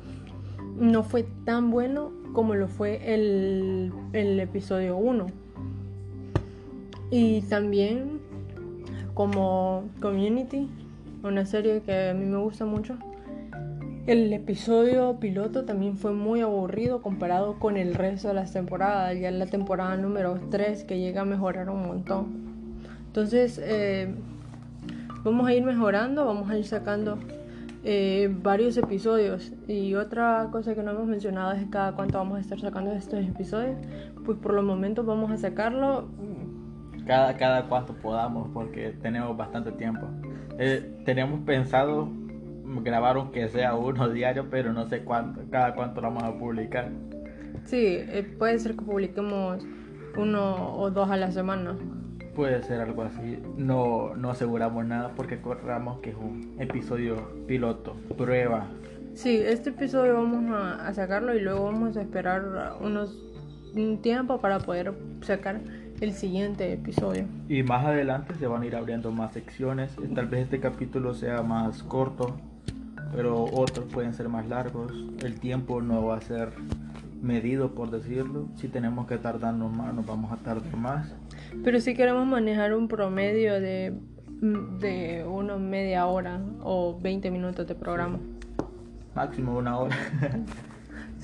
no 0.77 1.05
fue 1.05 1.25
tan 1.45 1.71
bueno 1.71 2.11
como 2.33 2.55
lo 2.55 2.67
fue 2.67 3.15
el, 3.15 3.93
el 4.13 4.41
episodio 4.41 4.97
1. 4.97 5.27
Y 7.11 7.43
también 7.43 8.21
como 9.13 9.85
Community, 10.01 10.69
una 11.29 11.47
serie 11.47 11.83
que 11.83 12.11
a 12.11 12.15
mí 12.15 12.25
me 12.25 12.39
gusta 12.39 12.65
mucho. 12.65 12.97
El 14.07 14.31
episodio 14.35 15.19
piloto 15.19 15.65
también 15.65 15.97
fue 15.97 16.13
muy 16.13 16.43
aburrido 16.43 17.01
comparado 17.01 17.59
con 17.59 17.79
el 17.79 17.95
resto 17.95 18.29
de 18.29 18.35
las 18.35 18.53
temporadas. 18.53 19.19
Ya 19.19 19.29
en 19.29 19.39
la 19.39 19.47
temporada 19.47 19.97
número 19.97 20.39
3 20.51 20.85
que 20.85 20.99
llega 20.99 21.23
a 21.23 21.25
mejorar 21.25 21.71
un 21.71 21.87
montón. 21.87 22.27
Entonces, 23.07 23.59
eh, 23.63 24.15
vamos 25.23 25.47
a 25.47 25.55
ir 25.55 25.65
mejorando, 25.65 26.27
vamos 26.27 26.51
a 26.51 26.59
ir 26.59 26.67
sacando 26.67 27.19
eh, 27.83 28.29
varios 28.43 28.77
episodios. 28.77 29.53
Y 29.69 29.95
otra 29.95 30.49
cosa 30.53 30.75
que 30.75 30.83
no 30.83 30.91
hemos 30.91 31.07
mencionado 31.07 31.53
es 31.53 31.65
cada 31.71 31.93
cuánto 31.93 32.19
vamos 32.19 32.37
a 32.37 32.41
estar 32.41 32.61
sacando 32.61 32.93
estos 32.93 33.25
episodios. 33.25 33.79
Pues 34.27 34.37
por 34.39 34.53
los 34.53 34.65
momentos 34.65 35.07
vamos 35.07 35.31
a 35.31 35.39
sacarlo. 35.39 36.09
Cada, 37.07 37.37
cada 37.39 37.69
cuanto 37.69 37.95
podamos, 37.95 38.51
porque 38.53 38.97
tenemos 39.01 39.35
bastante 39.35 39.73
tiempo. 39.73 40.07
Eh, 40.59 41.03
tenemos 41.05 41.41
pensado 41.41 42.09
grabar 42.83 43.17
aunque 43.17 43.49
sea 43.49 43.75
uno 43.75 44.09
diario, 44.13 44.49
pero 44.51 44.73
no 44.73 44.89
sé 44.89 45.05
cuánto, 45.05 45.43
cada 45.51 45.75
cuánto 45.75 46.01
lo 46.01 46.09
vamos 46.09 46.25
a 46.25 46.39
publicar. 46.39 46.91
Sí, 47.65 47.97
eh, 47.99 48.27
puede 48.39 48.59
ser 48.59 48.77
que 48.77 48.83
publiquemos 48.83 49.65
uno 50.17 50.77
o 50.77 50.91
dos 50.91 51.11
a 51.11 51.17
la 51.17 51.31
semana. 51.31 51.77
Puede 52.35 52.63
ser 52.63 52.81
algo 52.81 53.03
así. 53.03 53.39
No, 53.57 54.15
no 54.17 54.31
aseguramos 54.31 54.85
nada 54.85 55.13
porque 55.15 55.41
corramos 55.41 56.01
que 56.01 56.11
es 56.11 56.17
un 56.17 56.57
episodio 56.59 57.31
piloto, 57.47 57.95
prueba. 58.17 58.69
Sí, 59.15 59.37
este 59.37 59.71
episodio 59.71 60.15
vamos 60.15 60.53
a, 60.53 60.93
sacarlo 60.93 61.35
y 61.35 61.41
luego 61.41 61.65
vamos 61.65 61.97
a 61.97 62.03
esperar 62.03 62.77
unos 62.81 63.21
un 63.77 64.01
tiempo 64.03 64.41
para 64.41 64.59
poder 64.59 64.93
sacar 65.23 65.61
el 66.01 66.13
siguiente 66.13 66.73
episodio. 66.73 67.27
Y 67.49 67.63
más 67.63 67.85
adelante 67.85 68.35
se 68.35 68.47
van 68.47 68.63
a 68.63 68.67
ir 68.67 68.77
abriendo 68.77 69.11
más 69.11 69.33
secciones. 69.33 69.97
Tal 70.15 70.27
vez 70.27 70.45
este 70.45 70.61
capítulo 70.61 71.15
sea 71.15 71.43
más 71.43 71.83
corto, 71.83 72.37
pero 73.15 73.45
otros 73.45 73.87
pueden 73.87 74.15
ser 74.15 74.29
más 74.29 74.47
largos. 74.49 74.93
El 75.23 75.39
tiempo 75.41 75.81
no 75.81 76.05
va 76.05 76.17
a 76.17 76.21
ser 76.21 76.51
medido, 77.23 77.75
por 77.75 77.91
decirlo. 77.91 78.49
Si 78.57 78.69
tenemos 78.69 79.07
que 79.07 79.19
tardarnos 79.19 79.73
más, 79.73 79.95
nos 79.95 80.07
vamos 80.07 80.33
a 80.33 80.37
tardar 80.37 80.77
más. 80.77 81.15
Pero 81.63 81.81
si 81.81 81.95
queremos 81.95 82.27
manejar 82.27 82.75
un 82.75 82.89
promedio 82.89 83.61
de, 83.61 83.95
de 84.41 85.25
una 85.27 85.57
media 85.57 86.07
hora 86.07 86.41
o 86.63 86.99
20 87.01 87.31
minutos 87.31 87.67
de 87.67 87.75
programa. 87.75 88.19
Máximo 89.15 89.57
una 89.57 89.79
hora. 89.79 89.97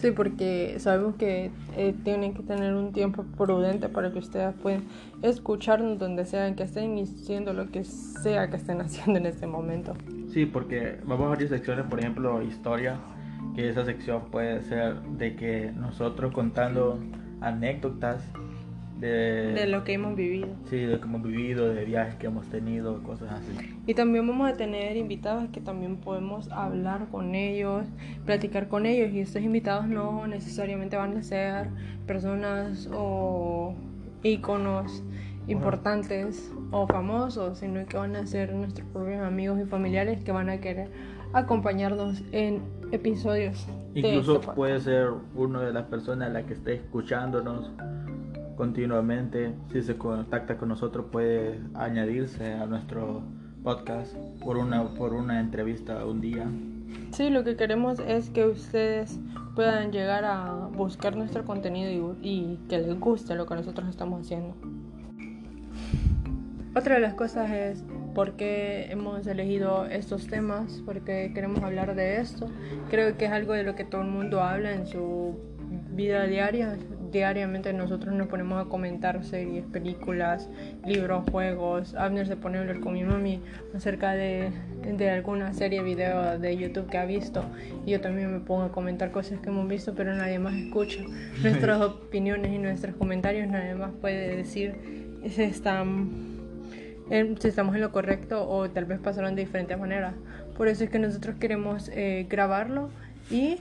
sí, 0.00 0.10
porque 0.10 0.76
sabemos 0.78 1.16
que 1.16 1.50
eh, 1.76 1.94
tienen 2.04 2.34
que 2.34 2.42
tener 2.42 2.74
un 2.74 2.92
tiempo 2.92 3.24
prudente 3.36 3.88
para 3.88 4.12
que 4.12 4.18
ustedes 4.18 4.54
puedan 4.62 4.84
escucharnos 5.22 5.98
donde 5.98 6.24
sea 6.24 6.54
que 6.54 6.62
estén 6.62 6.96
y 6.98 7.06
siendo 7.06 7.52
lo 7.52 7.70
que 7.70 7.84
sea 7.84 8.48
que 8.48 8.56
estén 8.56 8.80
haciendo 8.80 9.18
en 9.18 9.26
este 9.26 9.46
momento. 9.46 9.94
Sí, 10.32 10.46
porque 10.46 10.98
vamos 11.04 11.26
a 11.26 11.32
abrir 11.32 11.48
secciones, 11.48 11.86
por 11.86 12.00
ejemplo, 12.00 12.42
historia, 12.42 12.98
que 13.54 13.68
esa 13.68 13.84
sección 13.84 14.30
puede 14.30 14.62
ser 14.62 15.00
de 15.02 15.36
que 15.36 15.72
nosotros 15.72 16.32
contando 16.32 16.98
anécdotas 17.40 18.22
de, 19.00 19.66
lo 19.66 19.84
que 19.84 19.94
hemos 19.94 20.14
vivido. 20.14 20.48
Sí, 20.68 20.76
de 20.76 20.86
lo 20.88 21.00
que 21.00 21.06
hemos 21.06 21.22
vivido, 21.22 21.72
de 21.72 21.84
viajes 21.84 22.14
que 22.16 22.26
hemos 22.26 22.46
tenido, 22.48 23.02
cosas 23.02 23.32
así. 23.32 23.74
Y 23.86 23.94
también 23.94 24.26
vamos 24.26 24.50
a 24.50 24.56
tener 24.56 24.96
invitados 24.96 25.48
que 25.50 25.60
también 25.60 25.96
podemos 25.96 26.50
hablar 26.52 27.08
con 27.10 27.34
ellos, 27.34 27.86
platicar 28.26 28.68
con 28.68 28.86
ellos. 28.86 29.12
Y 29.12 29.20
estos 29.20 29.42
invitados 29.42 29.88
no 29.88 30.26
necesariamente 30.26 30.96
van 30.96 31.16
a 31.16 31.22
ser 31.22 31.68
personas 32.06 32.88
o 32.92 33.74
íconos 34.22 35.02
importantes 35.48 36.52
o 36.70 36.86
famosos, 36.86 37.58
sino 37.58 37.84
que 37.86 37.96
van 37.96 38.14
a 38.16 38.26
ser 38.26 38.52
nuestros 38.52 38.86
propios 38.88 39.22
amigos 39.22 39.60
y 39.60 39.64
familiares 39.64 40.22
que 40.22 40.32
van 40.32 40.50
a 40.50 40.60
querer 40.60 40.90
acompañarnos 41.32 42.22
en 42.32 42.62
episodios. 42.92 43.66
Incluso 43.94 44.36
este 44.40 44.52
puede 44.52 44.80
ser 44.80 45.08
una 45.34 45.62
de 45.62 45.72
las 45.72 45.86
personas 45.86 46.28
a 46.28 46.32
la 46.32 46.42
que 46.44 46.54
esté 46.54 46.74
escuchándonos 46.74 47.70
continuamente. 48.60 49.54
Si 49.72 49.80
se 49.80 49.96
contacta 49.96 50.58
con 50.58 50.68
nosotros 50.68 51.06
puede 51.10 51.60
añadirse 51.72 52.52
a 52.52 52.66
nuestro 52.66 53.22
podcast 53.62 54.14
por 54.44 54.58
una, 54.58 54.86
por 54.96 55.14
una 55.14 55.40
entrevista 55.40 56.04
un 56.04 56.20
día. 56.20 56.46
Sí, 57.10 57.30
lo 57.30 57.42
que 57.42 57.56
queremos 57.56 58.00
es 58.00 58.28
que 58.28 58.44
ustedes 58.44 59.18
puedan 59.54 59.92
llegar 59.92 60.26
a 60.26 60.68
buscar 60.76 61.16
nuestro 61.16 61.46
contenido 61.46 62.14
y, 62.20 62.28
y 62.28 62.58
que 62.68 62.76
les 62.80 63.00
guste 63.00 63.34
lo 63.34 63.46
que 63.46 63.54
nosotros 63.54 63.88
estamos 63.88 64.26
haciendo. 64.26 64.54
Otra 66.76 66.96
de 66.96 67.00
las 67.00 67.14
cosas 67.14 67.50
es 67.50 67.82
por 68.14 68.32
qué 68.32 68.88
hemos 68.90 69.26
elegido 69.26 69.86
estos 69.86 70.26
temas, 70.26 70.82
porque 70.84 71.32
queremos 71.34 71.62
hablar 71.62 71.94
de 71.94 72.20
esto. 72.20 72.46
Creo 72.90 73.16
que 73.16 73.24
es 73.24 73.32
algo 73.32 73.54
de 73.54 73.62
lo 73.62 73.74
que 73.74 73.84
todo 73.84 74.02
el 74.02 74.08
mundo 74.08 74.42
habla 74.42 74.74
en 74.74 74.86
su 74.86 75.38
vida 75.92 76.26
diaria. 76.26 76.76
Diariamente 77.10 77.72
nosotros 77.72 78.14
nos 78.14 78.28
ponemos 78.28 78.64
a 78.64 78.68
comentar 78.68 79.24
series, 79.24 79.64
películas, 79.66 80.48
libros, 80.86 81.24
juegos. 81.30 81.94
Abner 81.94 82.26
se 82.26 82.36
pone 82.36 82.58
a 82.58 82.60
hablar 82.60 82.80
con 82.80 82.92
mi 82.92 83.02
mami 83.02 83.40
acerca 83.74 84.12
de, 84.12 84.50
de 84.84 85.10
alguna 85.10 85.52
serie, 85.52 85.82
video 85.82 86.38
de 86.38 86.56
YouTube 86.56 86.88
que 86.88 86.98
ha 86.98 87.04
visto. 87.04 87.44
Y 87.84 87.92
yo 87.92 88.00
también 88.00 88.32
me 88.32 88.40
pongo 88.40 88.62
a 88.62 88.72
comentar 88.72 89.10
cosas 89.10 89.40
que 89.40 89.48
hemos 89.48 89.68
visto, 89.68 89.94
pero 89.94 90.14
nadie 90.14 90.38
más 90.38 90.54
escucha. 90.54 91.00
Nuestras 91.42 91.80
opiniones 91.80 92.52
y 92.52 92.58
nuestros 92.58 92.94
comentarios 92.96 93.48
nadie 93.48 93.74
más 93.74 93.90
puede 94.00 94.36
decir 94.36 94.74
si 95.28 95.42
están 95.42 96.30
si 97.10 97.48
estamos 97.48 97.74
en 97.74 97.80
lo 97.80 97.90
correcto 97.90 98.48
o 98.48 98.70
tal 98.70 98.84
vez 98.84 99.00
pasaron 99.00 99.34
de 99.34 99.42
diferentes 99.42 99.76
maneras. 99.76 100.14
Por 100.56 100.68
eso 100.68 100.84
es 100.84 100.90
que 100.90 101.00
nosotros 101.00 101.36
queremos 101.40 101.90
eh, 101.92 102.26
grabarlo 102.28 102.90
y 103.30 103.56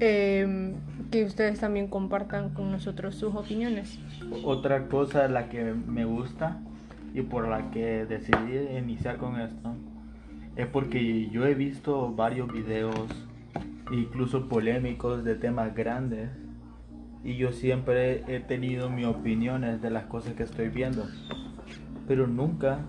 eh, 0.00 0.74
que 1.10 1.24
ustedes 1.24 1.60
también 1.60 1.88
compartan 1.88 2.50
con 2.50 2.70
nosotros 2.70 3.14
sus 3.14 3.34
opiniones. 3.34 3.98
Otra 4.44 4.88
cosa 4.88 5.28
la 5.28 5.48
que 5.48 5.64
me 5.64 6.04
gusta 6.04 6.60
y 7.14 7.22
por 7.22 7.48
la 7.48 7.70
que 7.70 8.04
decidí 8.06 8.76
iniciar 8.76 9.16
con 9.16 9.40
esto 9.40 9.74
es 10.56 10.66
porque 10.66 11.28
yo 11.30 11.46
he 11.46 11.54
visto 11.54 12.12
varios 12.14 12.52
videos, 12.52 13.06
incluso 13.90 14.48
polémicos, 14.48 15.22
de 15.24 15.34
temas 15.34 15.74
grandes 15.74 16.30
y 17.22 17.36
yo 17.36 17.52
siempre 17.52 18.22
he 18.28 18.40
tenido 18.40 18.88
mis 18.88 19.06
opiniones 19.06 19.82
de 19.82 19.90
las 19.90 20.04
cosas 20.04 20.34
que 20.34 20.44
estoy 20.44 20.68
viendo. 20.68 21.06
Pero 22.06 22.26
nunca, 22.26 22.80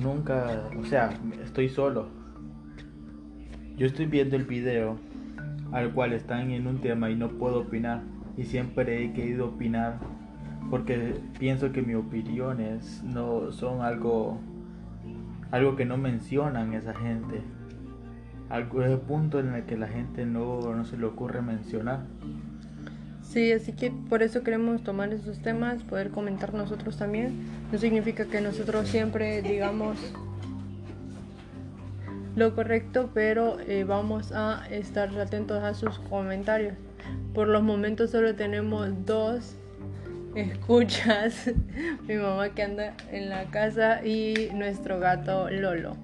nunca, 0.00 0.64
o 0.80 0.84
sea, 0.84 1.10
estoy 1.44 1.68
solo. 1.68 2.08
Yo 3.76 3.86
estoy 3.86 4.06
viendo 4.06 4.36
el 4.36 4.44
video 4.44 4.98
al 5.72 5.92
cual 5.92 6.12
están 6.12 6.50
en 6.50 6.66
un 6.66 6.80
tema 6.80 7.10
y 7.10 7.16
no 7.16 7.30
puedo 7.30 7.60
opinar. 7.60 8.02
Y 8.36 8.44
siempre 8.44 9.04
he 9.04 9.12
querido 9.12 9.48
opinar 9.48 9.98
porque 10.70 11.14
pienso 11.38 11.72
que 11.72 11.82
mis 11.82 11.96
opiniones 11.96 13.02
no 13.04 13.52
son 13.52 13.82
algo 13.82 14.38
algo 15.50 15.76
que 15.76 15.84
no 15.84 15.98
mencionan 15.98 16.72
esa 16.72 16.94
gente. 16.94 17.42
Algo 18.48 18.82
es 18.82 18.90
el 18.90 18.98
punto 18.98 19.38
en 19.38 19.54
el 19.54 19.64
que 19.64 19.76
la 19.76 19.86
gente 19.86 20.24
no, 20.24 20.60
no 20.74 20.84
se 20.84 20.96
le 20.96 21.04
ocurre 21.04 21.42
mencionar. 21.42 22.00
Sí, 23.22 23.52
así 23.52 23.72
que 23.72 23.90
por 23.90 24.22
eso 24.22 24.42
queremos 24.42 24.82
tomar 24.82 25.12
esos 25.12 25.40
temas, 25.40 25.82
poder 25.84 26.10
comentar 26.10 26.52
nosotros 26.52 26.96
también. 26.96 27.34
No 27.70 27.78
significa 27.78 28.26
que 28.26 28.40
nosotros 28.40 28.88
siempre 28.88 29.40
digamos 29.42 29.96
lo 32.36 32.54
correcto, 32.54 33.10
pero 33.12 33.58
eh, 33.60 33.84
vamos 33.84 34.32
a 34.32 34.66
estar 34.70 35.08
atentos 35.18 35.62
a 35.62 35.74
sus 35.74 35.98
comentarios. 35.98 36.74
Por 37.34 37.48
los 37.48 37.62
momentos 37.62 38.10
solo 38.10 38.34
tenemos 38.34 38.88
dos 39.04 39.56
escuchas. 40.34 41.50
Mi 42.08 42.16
mamá 42.16 42.50
que 42.50 42.62
anda 42.62 42.94
en 43.10 43.28
la 43.28 43.44
casa 43.50 44.04
y 44.04 44.48
nuestro 44.54 44.98
gato 44.98 45.50
Lolo. 45.50 45.96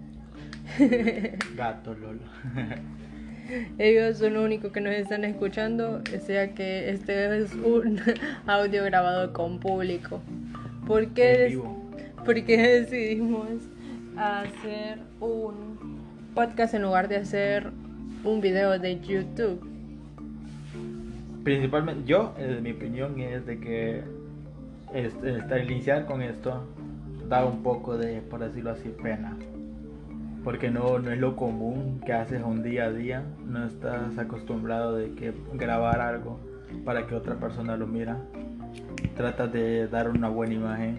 Gato 1.57 1.95
Lolo. 1.95 2.21
Ellos 3.79 4.19
son 4.19 4.35
los 4.35 4.45
únicos 4.45 4.73
que 4.73 4.83
nos 4.83 4.93
están 4.93 5.25
escuchando, 5.25 6.03
o 6.15 6.21
sea 6.21 6.53
que 6.55 6.91
este 6.91 7.39
es 7.39 7.55
un 7.55 7.99
audio 8.47 8.85
grabado 8.85 9.33
con 9.33 9.59
público. 9.59 10.21
¿Por 10.87 11.09
qué, 11.15 11.59
porque 12.27 12.59
decidimos 12.59 13.49
hacer 14.17 14.99
un 15.21 15.68
podcast 16.39 16.73
en 16.73 16.83
lugar 16.83 17.09
de 17.09 17.17
hacer 17.17 17.73
un 18.23 18.41
video 18.41 18.79
de 18.79 19.01
YouTube? 19.01 19.61
Principalmente, 21.43 22.05
yo, 22.07 22.33
eh, 22.39 22.61
mi 22.63 22.71
opinión 22.71 23.19
es 23.19 23.45
de 23.45 23.59
que 23.59 24.05
este, 24.95 25.65
iniciar 25.65 26.07
con 26.07 26.23
esto 26.23 26.63
da 27.29 27.45
un 27.45 27.65
poco 27.65 27.99
de, 27.99 28.21
por 28.21 28.39
decirlo 28.39 28.71
así, 28.71 28.89
pena. 29.03 29.37
Porque 30.45 30.71
no, 30.71 31.01
no 31.01 31.11
es 31.11 31.19
lo 31.19 31.35
común 31.35 32.01
que 32.07 32.13
haces 32.13 32.41
un 32.45 32.63
día 32.63 32.85
a 32.85 32.93
día, 32.93 33.25
no 33.45 33.67
estás 33.67 34.17
acostumbrado 34.17 34.95
de 34.95 35.11
que 35.17 35.33
grabar 35.55 36.01
algo 36.01 36.39
para 36.85 37.09
que 37.09 37.17
otra 37.17 37.35
persona 37.35 37.77
lo 37.77 37.89
mira, 37.89 38.17
tratas 39.17 39.53
de 39.53 39.89
dar 39.89 40.09
una 40.09 40.29
buena 40.29 40.55
imagen, 40.55 40.99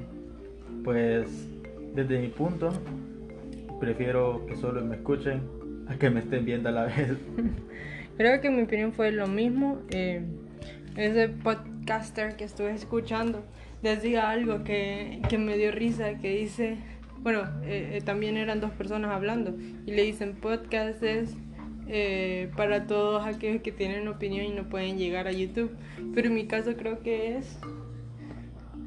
pues 0.83 1.47
desde 1.95 2.19
mi 2.19 2.27
punto 2.27 2.73
prefiero 3.79 4.45
que 4.47 4.55
solo 4.55 4.83
me 4.83 4.97
escuchen 4.97 5.41
a 5.87 5.95
que 5.97 6.09
me 6.09 6.19
estén 6.19 6.45
viendo 6.45 6.69
a 6.69 6.71
la 6.71 6.85
vez. 6.85 7.17
Creo 8.17 8.41
que 8.41 8.49
mi 8.49 8.63
opinión 8.63 8.93
fue 8.93 9.11
lo 9.11 9.27
mismo. 9.27 9.79
Eh, 9.89 10.23
ese 10.95 11.29
podcaster 11.29 12.35
que 12.35 12.43
estuve 12.43 12.73
escuchando 12.73 13.43
decía 13.81 14.29
algo 14.29 14.63
que, 14.63 15.21
que 15.29 15.37
me 15.37 15.57
dio 15.57 15.71
risa, 15.71 16.17
que 16.17 16.37
dice 16.37 16.77
bueno, 17.21 17.41
eh, 17.63 17.97
eh, 17.97 18.01
también 18.01 18.37
eran 18.37 18.61
dos 18.61 18.71
personas 18.71 19.11
hablando 19.11 19.53
y 19.85 19.91
le 19.91 20.03
dicen 20.03 20.35
podcast 20.35 21.03
es 21.03 21.35
eh, 21.87 22.49
para 22.55 22.87
todos 22.87 23.25
aquellos 23.25 23.61
que 23.61 23.71
tienen 23.71 24.07
opinión 24.07 24.45
y 24.45 24.51
no 24.51 24.69
pueden 24.69 24.97
llegar 24.97 25.27
a 25.27 25.31
YouTube. 25.31 25.71
Pero 26.13 26.27
en 26.27 26.33
mi 26.33 26.45
caso 26.47 26.77
creo 26.77 27.01
que 27.01 27.37
es 27.37 27.59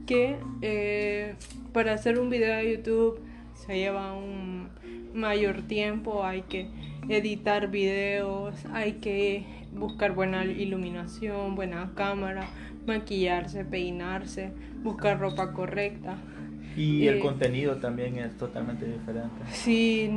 que 0.06 1.34
para 1.72 1.92
hacer 1.92 2.18
un 2.18 2.30
video 2.30 2.56
de 2.56 2.76
YouTube 2.76 3.20
se 3.54 3.76
lleva 3.76 4.14
un 4.14 4.68
mayor 5.14 5.62
tiempo, 5.62 6.24
hay 6.24 6.42
que 6.42 6.68
editar 7.08 7.70
videos, 7.70 8.54
hay 8.72 8.94
que 8.94 9.44
buscar 9.72 10.14
buena 10.14 10.44
iluminación, 10.44 11.54
buena 11.54 11.92
cámara, 11.94 12.48
maquillarse, 12.86 13.64
peinarse, 13.64 14.52
buscar 14.82 15.18
ropa 15.18 15.52
correcta. 15.52 16.16
Y 16.76 17.06
el 17.06 17.20
contenido 17.20 17.76
también 17.76 18.18
es 18.18 18.36
totalmente 18.36 18.86
diferente. 18.86 19.42
Sí, 19.50 20.10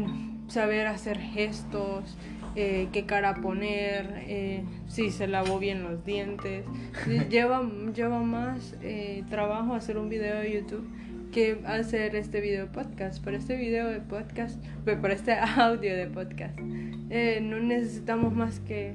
saber 0.48 0.88
hacer 0.88 1.20
gestos, 1.20 2.18
eh, 2.56 2.88
qué 2.94 3.06
cara 3.06 3.36
poner, 3.36 4.24
eh, 4.28 4.64
si 4.88 5.12
se 5.12 5.28
lavó 5.28 5.60
bien 5.60 5.84
los 5.84 6.06
dientes. 6.06 6.64
lleva, 7.30 7.62
lleva 7.94 8.22
más 8.22 8.76
eh, 8.82 9.24
trabajo 9.30 9.74
hacer 9.74 9.98
un 9.98 10.08
video 10.08 10.40
de 10.40 10.54
YouTube 10.54 10.88
que 11.36 11.60
hacer 11.66 12.16
este 12.16 12.40
video 12.40 12.68
podcast. 12.68 13.22
Para 13.22 13.36
este 13.36 13.58
video 13.58 13.90
de 13.90 14.00
podcast, 14.00 14.58
para 14.86 15.14
este 15.14 15.34
audio 15.58 15.94
de 15.94 16.08
podcast, 16.08 16.58
no 16.58 17.60
necesitamos 17.60 18.34
más 18.34 18.62
que 18.62 18.94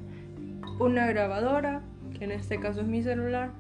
una 0.79 1.07
grabadora, 1.07 1.83
que 2.19 2.25
en 2.25 2.31
este 2.31 2.59
caso 2.59 2.81
es 2.81 2.87
mi 2.87 3.03
celular, 3.03 3.51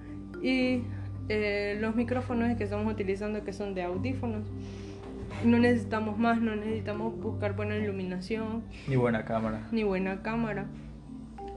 y 0.42 0.80
eh, 1.28 1.76
los 1.78 1.94
micrófonos 1.94 2.56
que 2.56 2.64
estamos 2.64 2.90
utilizando 2.90 3.44
que 3.44 3.52
son 3.52 3.74
de 3.74 3.82
audífonos. 3.82 4.46
No 5.44 5.58
necesitamos 5.58 6.16
más, 6.16 6.40
no 6.40 6.56
necesitamos 6.56 7.14
buscar 7.20 7.54
buena 7.54 7.76
iluminación. 7.76 8.62
Ni 8.88 8.96
buena 8.96 9.26
cámara. 9.26 9.68
Ni 9.72 9.82
buena 9.82 10.22
cámara. 10.22 10.64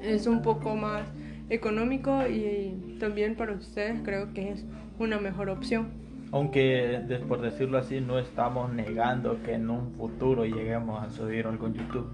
Es 0.01 0.27
un 0.27 0.41
poco 0.41 0.75
más 0.75 1.07
económico 1.49 2.27
y 2.27 2.97
también 2.99 3.36
para 3.36 3.53
ustedes 3.53 4.01
creo 4.03 4.33
que 4.33 4.51
es 4.51 4.65
una 4.99 5.21
mejor 5.21 5.47
opción. 5.47 6.02
Aunque, 6.33 6.99
por 7.29 7.39
decirlo 7.39 7.77
así, 7.77 8.01
no 8.01 8.19
estamos 8.19 8.73
negando 8.73 9.41
que 9.43 9.53
en 9.53 9.69
un 9.69 9.93
futuro 9.93 10.45
lleguemos 10.45 11.01
a 11.01 11.09
subir 11.09 11.47
algo 11.47 11.67
en 11.67 11.75
YouTube. 11.75 12.09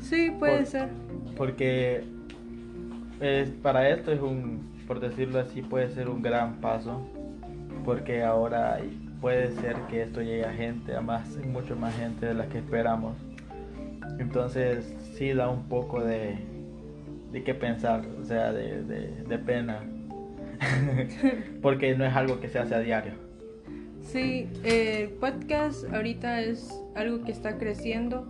Sí, 0.00 0.32
puede 0.36 0.66
ser. 0.66 0.88
Porque 1.36 2.02
es, 3.20 3.50
para 3.50 3.88
esto 3.90 4.10
es 4.10 4.20
un 4.20 4.70
por 4.90 4.98
decirlo 4.98 5.38
así, 5.38 5.62
puede 5.62 5.88
ser 5.90 6.08
un 6.08 6.20
gran 6.20 6.56
paso, 6.56 7.00
porque 7.84 8.24
ahora 8.24 8.80
puede 9.20 9.52
ser 9.52 9.76
que 9.88 10.02
esto 10.02 10.20
llegue 10.20 10.44
a 10.44 10.52
gente, 10.52 10.96
a 10.96 11.00
más, 11.00 11.36
mucho 11.46 11.76
más 11.76 11.96
gente 11.96 12.26
de 12.26 12.34
la 12.34 12.46
que 12.46 12.58
esperamos. 12.58 13.14
Entonces 14.18 14.92
sí 15.14 15.32
da 15.32 15.48
un 15.48 15.68
poco 15.68 16.02
de, 16.02 16.38
de 17.30 17.44
qué 17.44 17.54
pensar, 17.54 18.02
o 18.20 18.24
sea, 18.24 18.52
de, 18.52 18.82
de, 18.82 19.38
pena, 19.38 19.78
porque 21.62 21.94
no 21.94 22.04
es 22.04 22.16
algo 22.16 22.40
que 22.40 22.48
se 22.48 22.58
hace 22.58 22.74
a 22.74 22.80
diario. 22.80 23.29
Sí, 24.12 24.48
el 24.64 25.10
podcast 25.10 25.84
ahorita 25.94 26.40
es 26.40 26.82
algo 26.96 27.22
que 27.22 27.30
está 27.30 27.58
creciendo 27.58 28.26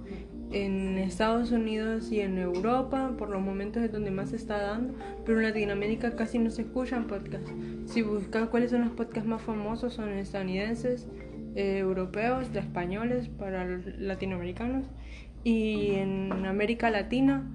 en 0.52 0.98
Estados 0.98 1.52
Unidos 1.52 2.12
y 2.12 2.20
en 2.20 2.36
Europa, 2.36 3.14
por 3.16 3.30
los 3.30 3.40
momentos 3.40 3.82
es 3.84 3.90
donde 3.90 4.10
más 4.10 4.28
se 4.28 4.36
está 4.36 4.60
dando, 4.60 4.92
pero 5.24 5.38
en 5.38 5.46
Latinoamérica 5.46 6.16
casi 6.16 6.38
no 6.38 6.50
se 6.50 6.62
escuchan 6.62 7.06
podcasts. 7.06 7.50
Si 7.86 8.02
buscas 8.02 8.50
cuáles 8.50 8.72
son 8.72 8.82
los 8.82 8.90
podcasts 8.90 9.26
más 9.26 9.40
famosos, 9.40 9.94
son 9.94 10.10
estadounidenses, 10.10 11.08
eh, 11.54 11.78
europeos, 11.78 12.52
de 12.52 12.60
españoles 12.60 13.30
para 13.30 13.64
los 13.64 13.86
latinoamericanos 13.98 14.84
y 15.44 15.92
en 15.92 16.44
América 16.44 16.90
Latina 16.90 17.50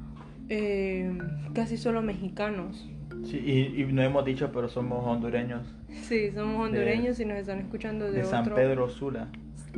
eh, 0.49 1.15
casi 1.53 1.77
solo 1.77 2.01
mexicanos. 2.01 2.89
Sí, 3.25 3.37
y, 3.43 3.81
y 3.81 3.85
no 3.85 4.01
hemos 4.01 4.23
dicho, 4.25 4.51
pero 4.53 4.69
somos 4.69 5.05
hondureños. 5.05 5.63
Sí, 5.89 6.31
somos 6.31 6.65
hondureños 6.67 7.19
y 7.19 7.25
nos 7.25 7.37
están 7.37 7.59
escuchando 7.59 8.05
de, 8.05 8.19
De 8.19 8.23
San 8.25 8.43
otro... 8.43 8.55
Pedro 8.55 8.89
Sula. 8.89 9.27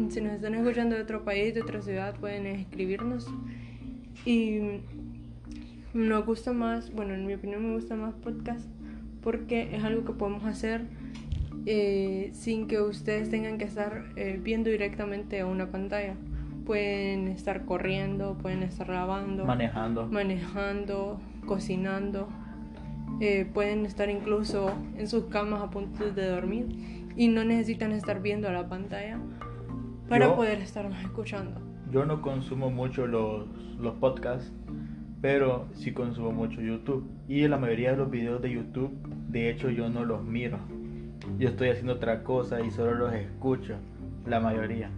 Si 0.09 0.21
nos 0.21 0.33
están 0.33 0.53
escuchando 0.53 0.95
de 0.95 1.01
otro 1.01 1.23
país, 1.23 1.53
de 1.55 1.61
otra 1.61 1.81
ciudad, 1.81 2.15
pueden 2.19 2.45
escribirnos. 2.45 3.27
Y 4.25 4.59
nos 5.93 6.25
gusta 6.25 6.53
más, 6.53 6.91
bueno, 6.93 7.13
en 7.13 7.25
mi 7.25 7.33
opinión 7.33 7.65
me 7.65 7.73
gusta 7.73 7.95
más 7.95 8.13
podcast 8.15 8.67
porque 9.21 9.75
es 9.75 9.83
algo 9.83 10.05
que 10.05 10.13
podemos 10.13 10.45
hacer 10.45 10.81
eh, 11.65 12.29
sin 12.33 12.67
que 12.67 12.79
ustedes 12.79 13.29
tengan 13.29 13.57
que 13.57 13.65
estar 13.65 14.05
eh, 14.15 14.39
viendo 14.41 14.69
directamente 14.69 15.39
a 15.39 15.45
una 15.45 15.69
pantalla. 15.71 16.15
Pueden 16.65 17.27
estar 17.27 17.65
corriendo, 17.65 18.37
pueden 18.41 18.63
estar 18.63 18.89
lavando, 18.89 19.45
Manejando. 19.45 20.05
manejando, 20.07 21.19
cocinando. 21.45 22.29
Eh, 23.19 23.49
pueden 23.53 23.85
estar 23.85 24.09
incluso 24.09 24.71
en 24.97 25.07
sus 25.07 25.25
camas 25.25 25.61
a 25.61 25.69
punto 25.69 26.11
de 26.11 26.27
dormir 26.29 26.67
y 27.15 27.27
no 27.29 27.43
necesitan 27.43 27.91
estar 27.91 28.21
viendo 28.21 28.47
a 28.47 28.51
la 28.51 28.67
pantalla 28.69 29.19
para 30.09 30.27
Yo- 30.27 30.35
poder 30.35 30.59
estarnos 30.59 30.99
escuchando. 31.01 31.59
Yo 31.91 32.05
no 32.05 32.21
consumo 32.21 32.69
mucho 32.69 33.07
los, 33.07 33.47
los 33.79 33.95
podcasts, 33.95 34.51
pero 35.21 35.65
sí 35.73 35.93
consumo 35.93 36.31
mucho 36.31 36.61
YouTube. 36.61 37.09
Y 37.27 37.47
la 37.47 37.57
mayoría 37.57 37.91
de 37.91 37.97
los 37.97 38.11
videos 38.11 38.41
de 38.41 38.51
YouTube, 38.51 38.91
de 39.29 39.49
hecho, 39.49 39.69
yo 39.69 39.89
no 39.89 40.03
los 40.05 40.23
miro. 40.23 40.59
Yo 41.39 41.49
estoy 41.49 41.69
haciendo 41.69 41.93
otra 41.93 42.23
cosa 42.23 42.61
y 42.61 42.71
solo 42.71 42.93
los 42.93 43.13
escucho, 43.13 43.75
la 44.25 44.39
mayoría. 44.39 44.89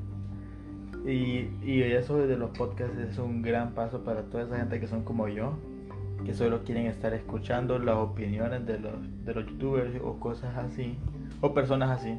Y, 1.05 1.47
y 1.63 1.81
eso 1.83 2.17
de 2.17 2.37
los 2.37 2.49
podcasts 2.57 2.97
es 2.97 3.17
un 3.17 3.41
gran 3.41 3.71
paso 3.73 4.03
para 4.03 4.23
toda 4.23 4.43
esa 4.43 4.57
gente 4.57 4.79
que 4.79 4.87
son 4.87 5.03
como 5.03 5.27
yo, 5.27 5.57
que 6.25 6.33
solo 6.33 6.63
quieren 6.63 6.85
estar 6.87 7.13
escuchando 7.13 7.79
las 7.79 7.97
opiniones 7.97 8.65
de 8.65 8.79
los, 8.79 9.25
de 9.25 9.33
los 9.33 9.45
youtubers 9.45 9.99
o 10.03 10.19
cosas 10.19 10.55
así, 10.57 10.97
o 11.41 11.53
personas 11.53 11.99
así. 11.99 12.17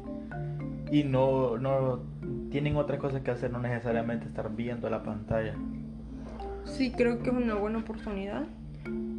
Y 0.91 1.03
no, 1.03 1.57
no 1.57 1.99
tienen 2.49 2.75
otras 2.75 2.99
cosas 2.99 3.21
que 3.21 3.31
hacer, 3.31 3.51
no 3.51 3.59
necesariamente 3.59 4.27
estar 4.27 4.53
viendo 4.55 4.89
la 4.89 5.03
pantalla. 5.03 5.55
Sí, 6.65 6.91
creo 6.91 7.19
que 7.23 7.29
es 7.29 7.35
una 7.35 7.55
buena 7.55 7.79
oportunidad 7.79 8.43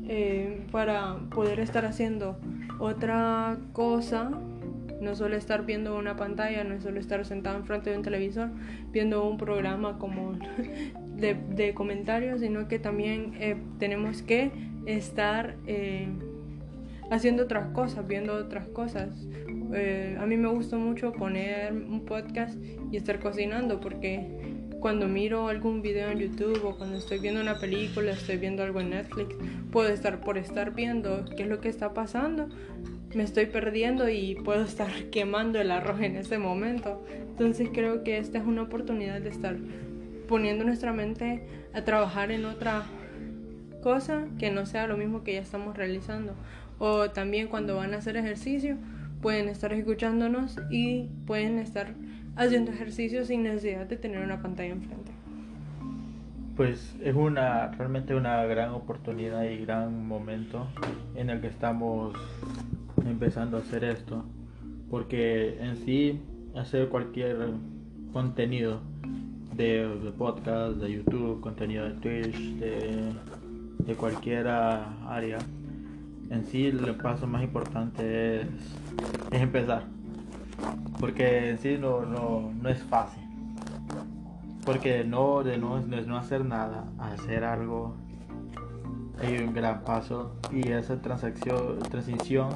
eh, 0.08 0.66
para 0.70 1.16
poder 1.34 1.60
estar 1.60 1.84
haciendo 1.84 2.38
otra 2.78 3.58
cosa. 3.72 4.30
No 5.00 5.16
solo 5.16 5.34
estar 5.34 5.66
viendo 5.66 5.98
una 5.98 6.14
pantalla, 6.14 6.62
no 6.62 6.80
solo 6.80 7.00
estar 7.00 7.24
sentado 7.24 7.56
enfrente 7.56 7.90
de 7.90 7.96
un 7.96 8.04
televisor 8.04 8.50
viendo 8.92 9.28
un 9.28 9.36
programa 9.36 9.98
como 9.98 10.38
de, 11.16 11.74
comentarios, 11.74 12.40
sino 12.40 12.68
que 12.68 12.78
también 12.78 13.34
eh, 13.40 13.56
tenemos 13.78 14.22
que 14.22 14.52
estar 14.86 15.56
eh, 15.66 16.08
haciendo 17.10 17.44
otras 17.44 17.68
cosas, 17.68 18.06
viendo 18.06 18.34
otras 18.34 18.66
cosas. 18.68 19.10
Eh, 19.74 20.16
a 20.18 20.26
mí 20.26 20.36
me 20.36 20.48
gusta 20.48 20.76
mucho 20.76 21.12
poner 21.12 21.72
un 21.72 22.04
podcast 22.04 22.56
y 22.90 22.96
estar 22.96 23.20
cocinando 23.20 23.80
porque 23.80 24.60
cuando 24.80 25.06
miro 25.06 25.48
algún 25.48 25.80
video 25.80 26.10
en 26.10 26.18
YouTube 26.18 26.64
o 26.64 26.76
cuando 26.76 26.98
estoy 26.98 27.20
viendo 27.20 27.40
una 27.40 27.58
película, 27.58 28.12
estoy 28.12 28.36
viendo 28.36 28.64
algo 28.64 28.80
en 28.80 28.90
Netflix, 28.90 29.36
puedo 29.70 29.88
estar 29.88 30.20
por 30.20 30.36
estar 30.36 30.74
viendo 30.74 31.24
qué 31.36 31.44
es 31.44 31.48
lo 31.48 31.60
que 31.60 31.68
está 31.68 31.94
pasando, 31.94 32.48
me 33.14 33.22
estoy 33.22 33.46
perdiendo 33.46 34.08
y 34.08 34.34
puedo 34.34 34.64
estar 34.64 34.90
quemando 35.10 35.60
el 35.60 35.70
arroz 35.70 36.00
en 36.00 36.16
ese 36.16 36.38
momento. 36.38 37.04
Entonces 37.30 37.68
creo 37.72 38.02
que 38.02 38.18
esta 38.18 38.38
es 38.38 38.44
una 38.44 38.62
oportunidad 38.62 39.20
de 39.20 39.30
estar 39.30 39.56
poniendo 40.28 40.64
nuestra 40.64 40.92
mente 40.92 41.46
a 41.74 41.84
trabajar 41.84 42.32
en 42.32 42.44
otra 42.44 42.84
cosa 43.82 44.24
que 44.38 44.50
no 44.50 44.64
sea 44.64 44.86
lo 44.86 44.96
mismo 44.96 45.22
que 45.22 45.34
ya 45.34 45.40
estamos 45.40 45.76
realizando. 45.76 46.32
O 46.78 47.10
también 47.10 47.48
cuando 47.48 47.76
van 47.76 47.92
a 47.92 47.98
hacer 47.98 48.16
ejercicio, 48.16 48.76
pueden 49.20 49.48
estar 49.48 49.72
escuchándonos 49.72 50.58
y 50.70 51.08
pueden 51.26 51.58
estar 51.58 51.94
haciendo 52.36 52.72
ejercicio 52.72 53.24
sin 53.24 53.42
necesidad 53.42 53.86
de 53.86 53.96
tener 53.96 54.24
una 54.24 54.40
pantalla 54.40 54.72
enfrente. 54.72 55.12
Pues 56.56 56.96
es 57.02 57.14
una 57.14 57.68
realmente 57.68 58.14
una 58.14 58.44
gran 58.44 58.70
oportunidad 58.70 59.44
y 59.44 59.58
gran 59.58 60.06
momento 60.06 60.66
en 61.14 61.30
el 61.30 61.40
que 61.40 61.46
estamos 61.46 62.14
empezando 63.06 63.58
a 63.58 63.60
hacer 63.60 63.84
esto. 63.84 64.24
Porque 64.90 65.58
en 65.60 65.76
sí 65.76 66.20
hacer 66.54 66.88
cualquier 66.88 67.36
contenido 68.12 68.80
de, 69.56 69.88
de 69.88 70.10
podcast, 70.12 70.76
de 70.76 70.92
YouTube, 70.92 71.40
contenido 71.40 71.84
de 71.84 71.92
Twitch, 71.94 72.56
de, 72.56 73.12
de 73.86 73.94
cualquier 73.94 74.48
área, 74.48 75.38
en 76.30 76.44
sí 76.46 76.66
el 76.66 76.94
paso 76.96 77.26
más 77.26 77.42
importante 77.42 78.40
es, 78.40 78.46
es 79.30 79.40
empezar. 79.40 79.84
Porque 81.00 81.50
en 81.50 81.58
sí 81.58 81.76
no, 81.78 82.06
no, 82.06 82.52
no 82.60 82.68
es 82.68 82.82
fácil. 82.84 83.22
Porque 84.64 85.04
no, 85.04 85.42
de 85.42 85.58
no, 85.58 85.80
de 85.80 86.02
no 86.02 86.16
hacer 86.16 86.44
nada, 86.44 86.84
hacer 86.98 87.44
algo, 87.44 87.96
hay 89.20 89.38
un 89.38 89.52
gran 89.52 89.82
paso. 89.82 90.36
Y 90.52 90.68
esa 90.68 91.02
transacción, 91.02 91.80
transición 91.90 92.50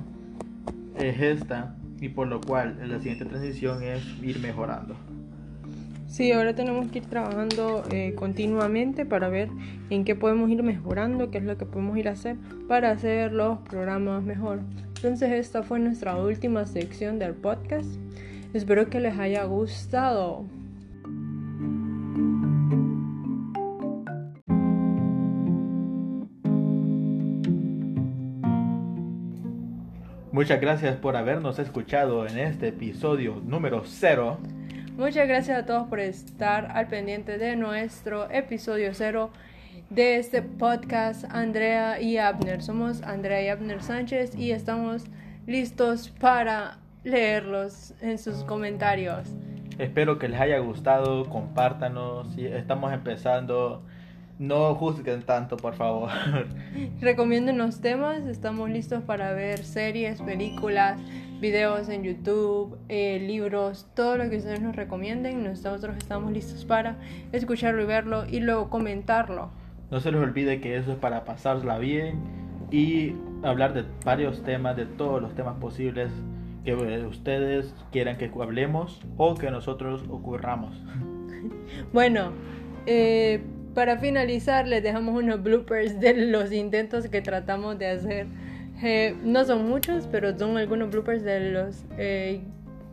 es 0.95 1.21
esta. 1.21 1.77
Y 2.01 2.11
por 2.11 2.29
lo 2.29 2.41
cual 2.41 2.79
la 2.89 2.99
siguiente 2.99 3.25
transición 3.25 3.83
es 3.83 4.05
ir 4.23 4.39
mejorando. 4.41 4.95
Sí, 6.07 6.33
ahora 6.33 6.55
tenemos 6.55 6.91
que 6.91 6.99
ir 6.99 7.07
trabajando 7.07 7.83
eh, 7.91 8.15
continuamente 8.15 9.05
para 9.05 9.29
ver 9.29 9.49
en 9.91 10.05
qué 10.05 10.15
podemos 10.15 10.49
ir 10.51 10.63
mejorando, 10.63 11.31
qué 11.31 11.39
es 11.39 11.45
lo 11.45 11.59
que 11.59 11.67
podemos 11.67 11.99
ir 11.99 12.09
a 12.09 12.13
hacer 12.13 12.37
para 12.69 12.91
hacer 12.91 13.33
los 13.33 13.59
programas 13.59 14.23
mejor. 14.23 14.61
Entonces 14.97 15.33
esta 15.33 15.63
fue 15.63 15.79
nuestra 15.79 16.17
última 16.17 16.65
sección 16.65 17.19
del 17.19 17.35
podcast. 17.35 17.89
Espero 18.55 18.89
que 18.89 19.01
les 19.01 19.19
haya 19.19 19.45
gustado. 19.45 20.45
Muchas 30.33 30.61
gracias 30.61 30.97
por 30.97 31.17
habernos 31.17 31.59
escuchado 31.59 32.27
en 32.27 32.39
este 32.39 32.69
episodio 32.69 33.41
número 33.45 33.83
0. 33.87 34.39
Muchas 34.97 35.29
gracias 35.29 35.59
a 35.59 35.67
todos 35.67 35.89
por 35.89 36.01
estar 36.01 36.71
al 36.75 36.87
pendiente 36.87 37.37
de 37.37 37.55
nuestro 37.55 38.31
episodio 38.31 38.95
cero 38.95 39.29
de 39.91 40.17
este 40.17 40.41
podcast 40.41 41.27
Andrea 41.31 42.01
y 42.01 42.17
Abner. 42.17 42.63
Somos 42.63 43.03
Andrea 43.03 43.43
y 43.43 43.49
Abner 43.49 43.83
Sánchez 43.83 44.35
y 44.35 44.53
estamos 44.53 45.05
listos 45.47 46.09
para 46.09 46.79
leerlos 47.05 47.93
en 48.01 48.17
sus 48.17 48.43
comentarios. 48.45 49.29
Espero 49.79 50.19
que 50.19 50.29
les 50.29 50.41
haya 50.41 50.61
gustado, 50.61 51.29
compártanos. 51.29 52.33
Si 52.35 52.47
estamos 52.47 52.91
empezando, 52.95 53.83
no 54.39 54.75
juzguen 54.77 55.23
tanto, 55.25 55.59
por 55.59 55.75
favor. 55.75 56.09
Recomiéndenos 57.03 57.83
temas, 57.83 58.25
estamos 58.25 58.71
listos 58.71 59.03
para 59.03 59.35
ver 59.35 59.63
series, 59.63 60.23
películas, 60.23 60.99
videos 61.41 61.89
en 61.89 62.03
YouTube, 62.03 62.79
eh, 62.89 63.19
libros, 63.21 63.87
todo 63.95 64.17
lo 64.17 64.29
que 64.31 64.39
ustedes 64.39 64.61
nos 64.61 64.75
recomienden. 64.75 65.45
Nosotros 65.45 65.97
estamos 65.97 66.33
listos 66.33 66.65
para 66.65 66.97
escucharlo 67.33 67.83
y 67.83 67.87
verlo 67.87 68.25
y 68.27 68.41
luego 68.41 68.71
comentarlo. 68.71 69.51
No 69.91 70.01
se 70.01 70.11
les 70.11 70.21
olvide 70.21 70.61
que 70.61 70.77
eso 70.77 70.93
es 70.93 70.99
para 70.99 71.25
pasarla 71.25 71.79
bien 71.79 72.21
y 72.71 73.13
hablar 73.43 73.75
de 73.75 73.85
varios 74.05 74.43
temas, 74.43 74.77
de 74.77 74.87
todos 74.87 75.23
los 75.23 75.35
temas 75.35 75.57
posibles 75.59 76.11
que 76.65 76.73
eh, 76.73 77.07
ustedes 77.07 77.75
quieran 77.93 78.19
que 78.19 78.31
hablemos 78.41 79.01
o 79.17 79.35
que 79.35 79.51
nosotros 79.51 80.05
ocurramos. 80.09 80.75
Bueno, 81.93 82.33
eh, 82.87 83.41
para 83.75 83.99
finalizar 83.99 84.67
les 84.67 84.83
dejamos 84.83 85.23
unos 85.23 85.43
bloopers 85.43 86.01
de 86.01 86.27
los 86.29 86.51
intentos 86.51 87.09
que 87.09 87.21
tratamos 87.21 87.79
de 87.79 87.89
hacer. 87.89 88.27
Eh, 88.83 89.17
no 89.25 89.45
son 89.45 89.69
muchos, 89.69 90.07
pero 90.11 90.37
son 90.39 90.57
algunos 90.57 90.91
bloopers 90.91 91.23
de 91.23 91.51
las 91.53 91.85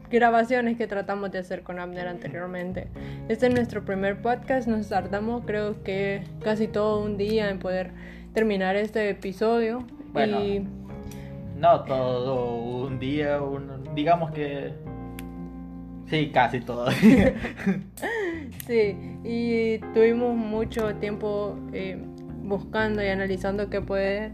grabaciones 0.10 0.78
que 0.78 0.88
tratamos 0.88 1.32
de 1.32 1.39
hacer 1.39 1.63
con 1.63 1.80
Abner 1.80 2.08
anteriormente. 2.08 2.88
Este 3.28 3.48
es 3.48 3.54
nuestro 3.54 3.84
primer 3.84 4.22
podcast, 4.22 4.67
nos 4.67 4.88
tardamos 4.89 5.43
creo 5.46 5.82
que 5.84 6.24
casi 6.43 6.67
todo 6.67 7.04
un 7.04 7.17
día 7.17 7.50
en 7.50 7.60
poder 7.60 7.91
terminar 8.34 8.76
este 8.76 9.10
episodio. 9.10 9.86
Bueno. 10.14 10.39
Y 10.43 10.66
No 11.58 11.84
todo 11.84 12.86
un 12.86 12.99
día, 12.99 13.41
un- 13.41 13.84
digamos 13.95 14.32
que... 14.32 14.74
Sí, 16.08 16.30
casi 16.34 16.60
todo. 16.62 16.88
Sí, 18.68 18.95
y 19.26 19.80
tuvimos 19.93 20.36
mucho 20.36 20.95
tiempo 20.95 21.58
eh, 21.74 21.97
buscando 22.43 23.03
y 23.03 23.08
analizando 23.08 23.70
qué 23.70 23.82
poder 23.82 24.32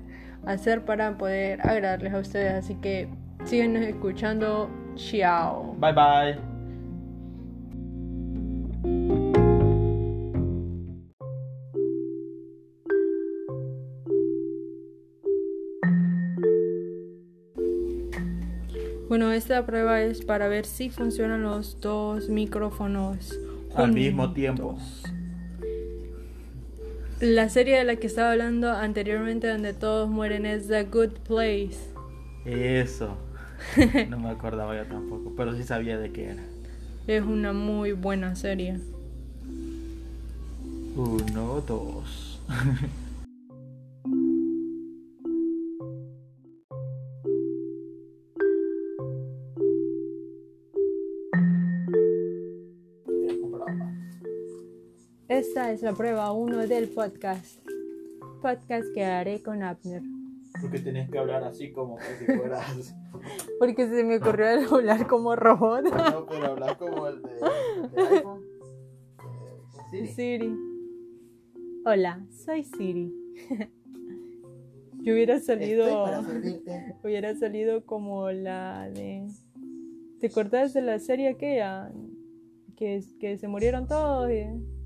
hacer 0.50 0.84
para 0.84 1.18
poder 1.18 1.62
agradarles 1.62 2.14
a 2.14 2.20
ustedes. 2.20 2.54
Así 2.54 2.76
que 2.76 3.08
síguenos 3.46 3.84
escuchando. 3.84 4.70
Chao. 4.96 5.76
Bye 5.80 5.94
bye. 5.94 6.50
Bueno, 19.08 19.32
esta 19.32 19.66
prueba 19.66 20.02
es 20.02 20.24
para 20.24 20.48
ver 20.48 20.66
si 20.66 20.90
funcionan 20.90 21.42
los 21.42 21.80
dos 21.82 22.30
micrófonos 22.30 23.40
al 23.76 23.92
mismo 23.92 24.34
tiempo. 24.34 24.78
La 27.20 27.50
serie 27.50 27.78
de 27.78 27.84
la 27.84 27.98
que 27.98 28.08
estaba 28.08 28.32
hablando 28.32 28.72
anteriormente, 28.72 29.48
donde 29.48 29.74
todos 29.74 30.10
mueren, 30.10 30.46
es 30.46 30.68
The 30.68 30.86
Good 30.86 31.20
Place. 31.28 31.78
Eso. 32.46 33.18
No 34.10 34.18
me 34.18 34.30
acordaba 34.30 34.74
yo 34.74 34.86
tampoco, 34.86 35.34
pero 35.36 35.54
sí 35.54 35.64
sabía 35.64 35.98
de 35.98 36.14
qué 36.14 36.30
era. 36.30 36.44
Es 37.08 37.22
una 37.24 37.52
muy 37.52 37.92
buena 37.92 38.38
serie. 38.38 38.80
Uno, 40.96 41.62
dos. 41.68 42.40
Esta 55.40 55.72
es 55.72 55.82
la 55.84 55.94
prueba 55.94 56.34
1 56.34 56.68
del 56.68 56.90
podcast. 56.90 57.66
Podcast 58.42 58.94
que 58.94 59.06
haré 59.06 59.42
con 59.42 59.64
Abner. 59.64 60.02
Porque 60.62 60.80
tenés 60.80 61.10
que 61.10 61.18
hablar 61.18 61.46
así 61.46 61.72
como 61.72 61.96
que 61.96 62.04
si 62.18 62.26
fueras. 62.26 62.94
Porque 63.60 63.88
se 63.88 64.04
me 64.04 64.18
ocurrió 64.18 64.50
el 64.50 64.66
hablar 64.66 65.08
como 65.08 65.38
robot. 65.38 65.84
No, 65.86 66.26
pero 66.26 66.46
hablar 66.46 66.78
como 66.78 67.08
el 67.08 67.22
de, 67.22 67.30
de 67.30 68.08
iPhone. 68.18 68.42
Eh, 69.94 70.08
Siri. 70.08 70.08
Siri. 70.08 70.58
Hola, 71.86 72.26
soy 72.32 72.66
Siri. 72.66 73.14
Yo 75.02 75.14
hubiera 75.14 75.40
salido. 75.40 75.86
Hubiera 77.02 77.34
salido 77.36 77.86
como 77.86 78.30
la 78.32 78.90
de. 78.90 79.26
¿Te 80.20 80.28
acordás 80.28 80.74
de 80.74 80.82
la 80.82 81.00
serie 81.00 81.30
aquella? 81.30 81.94
Que, 82.76 83.02
que 83.22 83.38
se 83.38 83.48
murieron 83.48 83.88
todos. 83.88 84.30
y- 84.32 84.79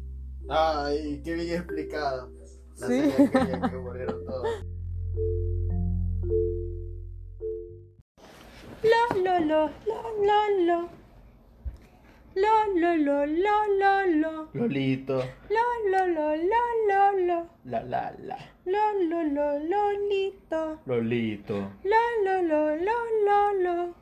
Ay, 0.50 1.22
qué 1.24 1.34
bien 1.34 1.56
explicado. 1.58 2.32
La 2.78 2.88
Sí. 2.88 3.12
serie 3.12 3.32
que 3.32 3.78
murieron 3.78 4.26
todos. 4.26 4.48
Lo, 8.84 9.22
lo, 9.24 9.40
lo, 9.40 9.70
lo, 9.86 10.02
lo, 10.26 10.66
lo. 10.66 10.90
Lo, 12.36 12.66
lo, 12.76 12.96
lo, 12.98 13.26
lo, 13.26 13.68
lo, 13.80 14.06
lo. 14.08 14.50
Lolito. 14.54 15.18
Lo, 15.50 15.90
lo, 15.90 16.08
lo, 16.08 16.36
lo, 16.36 16.64
lo, 16.88 17.26
lo. 17.26 17.48
La 17.66 17.84
la 17.84 18.14
la. 18.20 18.38
Lo, 18.66 19.00
lo, 19.08 19.24
lo, 19.24 19.60
lolito. 19.60 20.80
Lolito. 20.86 21.72
Lo, 21.84 22.02
lo, 22.26 22.42
lo, 22.42 22.76
lo, 22.76 22.98
lo, 23.26 23.54
lo. 23.64 23.96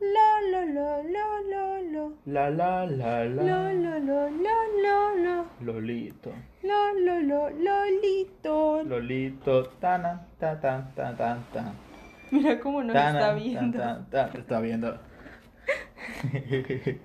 Lo, 0.00 0.40
lo, 0.50 0.64
lo, 0.66 1.02
lo, 1.02 1.40
lo, 1.50 1.82
lo. 1.92 2.12
La 2.26 2.50
la 2.50 2.86
la 2.86 3.24
Lo, 3.24 3.42
la. 3.42 3.72
lo, 3.72 3.98
lo, 3.98 4.30
lo, 4.30 4.56
lo, 4.82 5.14
lo. 5.16 5.46
Lolito. 5.60 6.32
Lo, 6.62 6.92
lo, 6.94 7.20
lo, 7.20 7.50
lolito. 7.50 8.82
Lolito. 8.84 9.64
Tan 9.80 10.02
tan 10.38 10.60
tan 10.60 10.94
tan 10.94 11.16
tan 11.16 11.44
tan. 11.52 11.72
Mira 12.30 12.60
cómo 12.60 12.82
nos 12.84 12.94
Tan, 12.94 13.16
está 13.16 13.34
viendo. 13.34 13.78
tan, 13.78 14.10
tan. 14.10 14.30
Te 14.32 14.38
está 14.38 14.60
viendo. 14.60 14.98